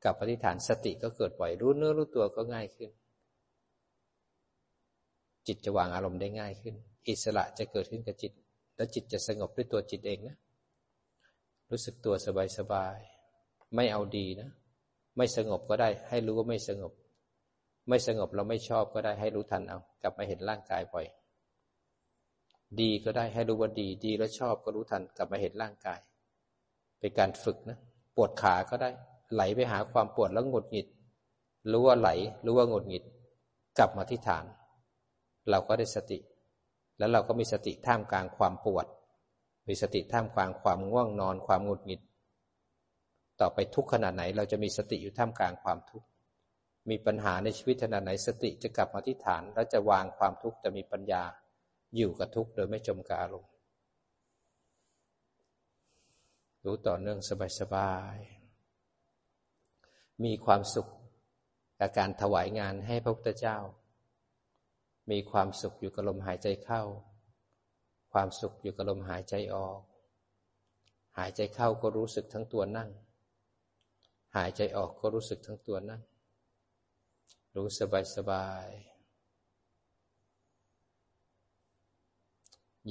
[0.02, 2.90] กลับมาที่ฐานสติก็เกิดบ่อย รู้เนื้อรู้ตัวก็ง่ายขึ้น
[5.46, 6.74] จิตจะวางอารมณ์ได้ง่ายขึ้น
[7.08, 8.32] อิสระจะเกิดขึ้นกับจิต
[8.76, 10.36] แล้วจิตจะสงบด้วยตัวจิตเองนะ
[11.70, 12.14] รู้สึกตัว
[12.58, 14.50] สบายๆ ไม่เอาดีนะ
[15.16, 16.92] ไม่สงบก็ได้ ให้รู้ว่าไม่สงบ
[17.88, 21.06] ไม่สงบเราไม่ชอบก็ได้ ให้รู้ทันเอา กลับมาเห็นร่างกายบ่อย
[22.80, 26.00] ดีก็ได้ ให้รู้ว่าดี ดีแล้วชอบก็รู้ทัน กลับมาเห็นร่างกาย
[27.00, 27.78] เป็นการฝึกนะ
[28.16, 28.90] ปวดขาก็ได้
[29.34, 30.86] ไหลไปหาความปวดแล้วหงุดหงิด
[31.72, 32.10] รู้ว่าไหล
[32.46, 33.04] รู้ว่าหงุดหงิด
[33.78, 34.44] กลับมาที่ฐาน
[35.50, 36.18] เราก็ได้สติ
[36.98, 38.86] แล้วเราก็มีสติท่ามกลางความปวด
[39.68, 42.00] มีสติท่ามกลางความง่วงนอน ความหงุดหงิด
[43.40, 46.06] ต่อไปทุกขนาดไหน เราจะมีสติอยู่ท่ามกลางความทุกข์
[46.90, 51.22] มีปัญหาในชีวิตขนาดไหนสติจะกลับมาที่ฐาน แล้วจะวางความทุกข์จะมีปัญญา
[51.96, 53.52] อยู่กับทุกข์โดยไม่จมกับอารมณ์
[56.64, 57.18] รู้ต่อเนื่อง
[57.60, 60.88] สบายๆมีความสุข
[61.78, 63.58] กับการถวายงานให้พระพุทธเจ้า
[65.10, 66.82] มีความสุขอยู่กับลมหายใจเข้า
[68.12, 69.80] ความสุขอยู่กับลมหายใจออก
[71.18, 72.90] หายใจเข้าก็รู้สึกทั้งตัวนั่ง
[74.36, 76.02] หายใจออกก็รู้สึกทั้งตัวนั่ง
[77.56, 78.68] รู้สบายสบาย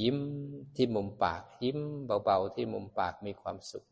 [0.01, 0.18] ยิ้ม
[0.76, 3.88] ที่มุมปาก ยิ้มเบาๆที่มุมปากมีความสุข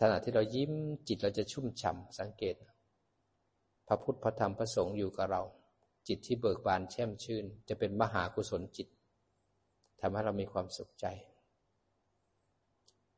[0.00, 0.72] ขณะที่เรายิ้ม
[1.08, 2.54] จิตเราจะชุ่มฉ่ำสังเกต
[3.86, 5.42] พระพุทธพระธรรมพระสงฆ์อยู่กับเรา
[6.08, 8.88] จิตที่เบิกบานแช่มชื่น จะเป็นมหากุศลจิต
[10.00, 11.06] ทำให้เรามีความสุขใจ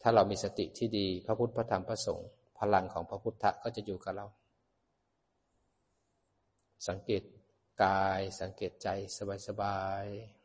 [0.03, 2.29] ถ้าเรามีสติที่ดี พระพุทธพระธรรมพระสงฆ์
[2.59, 4.27] พลังของพระพุทธก็จะอยู่กับเรา
[6.89, 7.23] สังเกต
[7.83, 8.89] กายสังเกตใจ
[9.47, 10.40] สบายๆ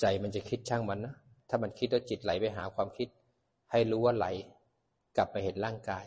[0.00, 1.14] ใจมันจะคิดช่างมันนะ
[1.48, 3.08] ถ้ามันคิดแล้วจิตไหลไปหาความคิด
[3.70, 4.26] ให้รู้ว่าไหล
[5.16, 6.06] กลับไปเห็นร่างกาย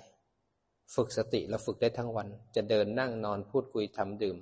[0.96, 4.38] ฝึกสติแล้วฝึกได้ทั้งวัน จะเดินนั่งนอนพูดคุยทำดื่ม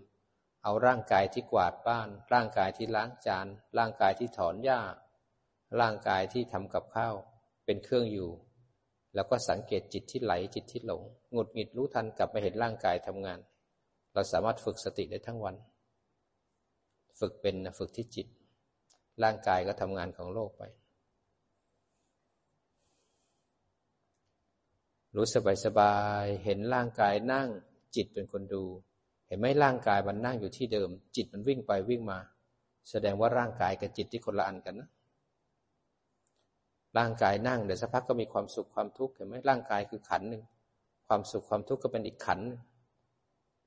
[0.64, 3.48] เอาร่างกายที่กวาดบ้าน ร่างกายที่ล้างจาน
[3.78, 4.82] ร่างกายที่ถอนหญ้า
[5.80, 7.16] ร่างกายที่ทำกับข้าว
[7.66, 8.30] เป็นเครื่องอยู่
[9.16, 13.40] แล้วก็สังเกตจิตที่ไหลจิตที่หลงหงุดหงิดรู้ทันกลับไปเห็นร่างกายทำงาน
[14.14, 15.56] เราสามารถฝึกสติได้ทั้งวัน
[17.20, 18.28] ฝึกเป็นฝึกที่จิต
[19.24, 20.64] ร่างกายก็ทำงานของโลกไป
[25.16, 27.48] รู้สบายสบาย เห็นร่างกายนั่ง
[27.96, 28.64] จิตเป็นคนดู
[29.28, 32.20] เห็นไหมร่างกายมันนั่งอยู่ที่เดิม จิตมันวิ่งไปวิ่งมา
[32.90, 34.90] แสดงว่าร่างกายกับจิตที่คนละอันกันนะ
[36.98, 40.44] ร่างกายนั่งเดี๋ยวสักพักก็มีความสุขความทุกข์เห็นไหมร่างกายคือขันหนึ่ง
[41.08, 42.62] ความสุขความทุกข์ก็เป็นอีกขันหนึ่ง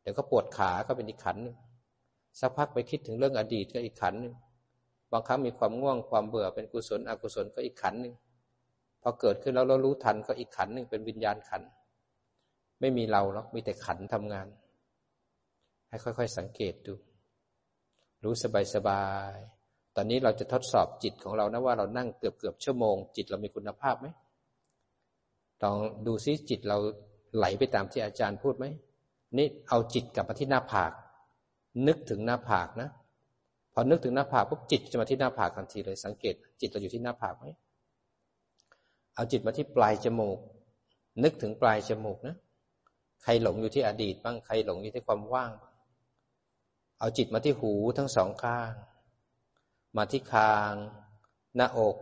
[0.03, 1.57] เดี๋ยวก็ปวดขาก็เป็นอีกขันหนึ่ง
[2.41, 4.35] สักพักไปคิดถึงเรื่องอดีตก็อีกขันหนึ่ง
[5.13, 8.15] บางครั้งมีความง่วงความเบื่อเป็นกุศลอกุศลก็อีกขันหนึ่ง
[9.03, 11.63] พอเกิดขึ้นแล้วเรารู้ทันก็อีกขันหนึ่งเป็นวิญญาณขัน
[12.81, 14.47] ไม่มีเราหรอกมีแต่ขันทำงาน
[15.89, 16.95] ให้ค่อยๆสังเกตดู
[18.25, 18.35] รู้
[18.75, 19.05] สบา
[19.35, 24.07] ยๆตอนนี้เราจะทดสอบจิตของเรานะว่าเรานั่งเกือบเกือบชั่วโมง จิตเรามีคุณภาพไหม
[25.63, 26.79] ลองดูซิจิตเรา
[27.37, 28.67] ไหลไปตามที่อาจารย์พูดไหม
[29.39, 30.93] นี่เอาจิตกลับมาที่หน้าผาก
[31.87, 32.89] นึกถึงหน้าผากนะ
[33.73, 37.45] พอนึกถึงหน้าผากปุ๊บจิตจะมาที่หน้าผากทันทีเลย สังเกต จิตเราอยู่ที่หน้าผากไหม
[39.15, 40.39] เอาจิตมาที่ปลายจมูก
[41.23, 42.37] นึกถึงปลายจมูกนะ
[43.23, 45.53] ใครหลงอยู่ที่อดีตบ้างใครหลงอยู่ที่ความว่าง
[46.99, 48.73] เอาจิตมาที่หูทั้งสองข้าง
[49.97, 50.75] มาที่คาง
[51.57, 51.97] หน้าอก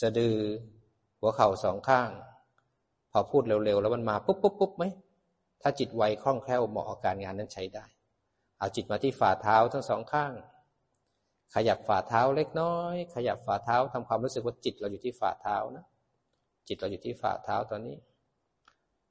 [0.00, 0.38] สะดือ
[1.20, 2.10] หัวเข่าสองข้าง
[3.10, 4.84] พอพูดเร็วๆ แล้วมันมาปุ๊บปุ๊บปุ๊บไหม
[5.62, 7.84] ถ้าจิตไวคล่องแคล่วเหมาะกับการงานนั้นใช้ได้
[8.58, 10.32] เอาจิตมาที่ฝ่าเท้าทั้งสองข้าง
[11.54, 15.84] ขยับฝ่าเท้าเล็กน้อย ขยับฝ่าเท้าทำความรู้สึกว่าจิตเราอยู่ที่ฝ่าเท้านะ
[16.68, 17.96] จิตเราอยู่ที่ฝ่าเท้าตอนนี้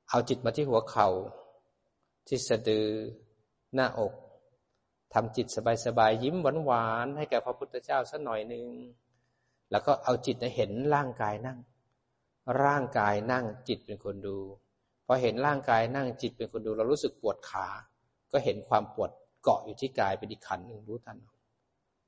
[0.10, 1.08] เอาจิตมาที่หัวเขา่า
[2.28, 2.88] ที่สะดือ
[3.76, 4.14] หน้าอก
[5.14, 5.48] ทำจิต
[5.86, 6.36] สบายๆยิ้ม
[6.66, 8.66] หวานๆให้แก่พระพุทธเจ้าสักหน่อยหนึ่ง
[9.72, 11.60] แล้วก็เอาจิตเห็นร่างกายนั่ง
[12.64, 14.38] ร่างกายนั่งจิตเป็นคนดู
[15.06, 17.68] พอเห็นร่างกายนั่งจิตเป็นคนดู เรารู้สึกปวดขา
[18.32, 19.12] ก็เห็นความปวด
[19.44, 21.33] เกาะอยู่ที่กายเป็นอีกขันหนึ่งรู้ทันเ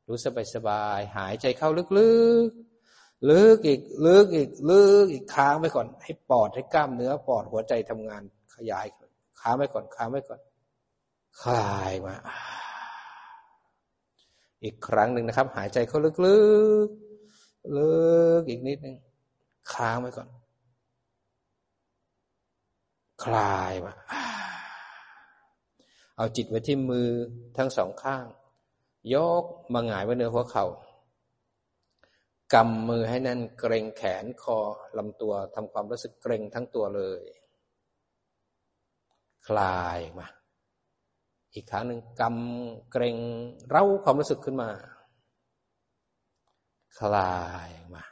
[0.08, 0.18] รู้
[0.56, 8.24] สบายๆหายใจเข้าลึกๆ ลึกอีก ลึกอีก ลึกอีกค้างไว้ก่อน ให้ปอดให้กล้ามเนื้อ ปอดหัวใจทำงาน
[8.56, 8.86] ขยาย
[9.40, 10.40] ค้างไว้ก่อนค้างไว้ก่อน
[11.42, 12.16] คลายมา
[14.64, 16.40] อีกครั้งหนึ่งนะครับ หายใจเข้าลึกลึ
[16.88, 16.90] ก
[17.78, 17.92] ลึ
[18.40, 18.96] กอีกนิดหนึ่ง
[19.74, 20.28] ค้างไว้ก่อน
[23.24, 23.94] คลายมา
[26.18, 27.10] เอาจิตไว้ที่มือ
[27.58, 28.26] ทั้งสองข้าง
[29.14, 29.44] ยก
[29.74, 30.66] มาหงายไว้เนื้อหัวเขา่า
[32.54, 34.60] กำมือให้แน่นเกรงแขนคอ
[34.98, 37.24] ลำตัวทำความรู้สึกเกรงทั้งตัวเลย
[39.48, 40.28] คลายมา
[41.54, 43.18] อีกครั้งหนึ่งกำเกรง
[43.70, 44.70] เร้าความรู้สึกขึ้นมา
[47.00, 47.36] คลา
[47.68, 48.04] ยมา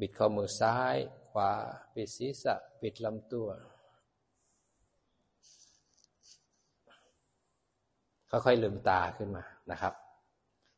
[0.00, 0.96] บิดข้อมือซ้าย
[1.28, 1.50] ขวา
[1.94, 3.48] ปิดศีรษะปิดลำตัว
[8.30, 9.94] ค่อยๆลืมตาขึ้นมานะครับ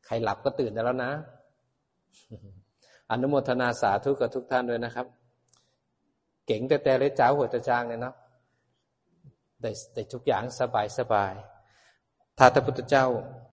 [0.06, 1.12] ใครหลับก็ตื่นได้แล้วนะ
[3.10, 5.06] อนุโมทนาสาธุกับทุกท่านด้วยนะครับ
[6.46, 8.14] เก่งแต่แต่เลยจ้าหัวตะจางเลยเนาะ
[9.62, 11.32] ได้ได้ทุกอย่างสบายสบาย
[12.38, 13.06] ท้าตพุทธเจ้า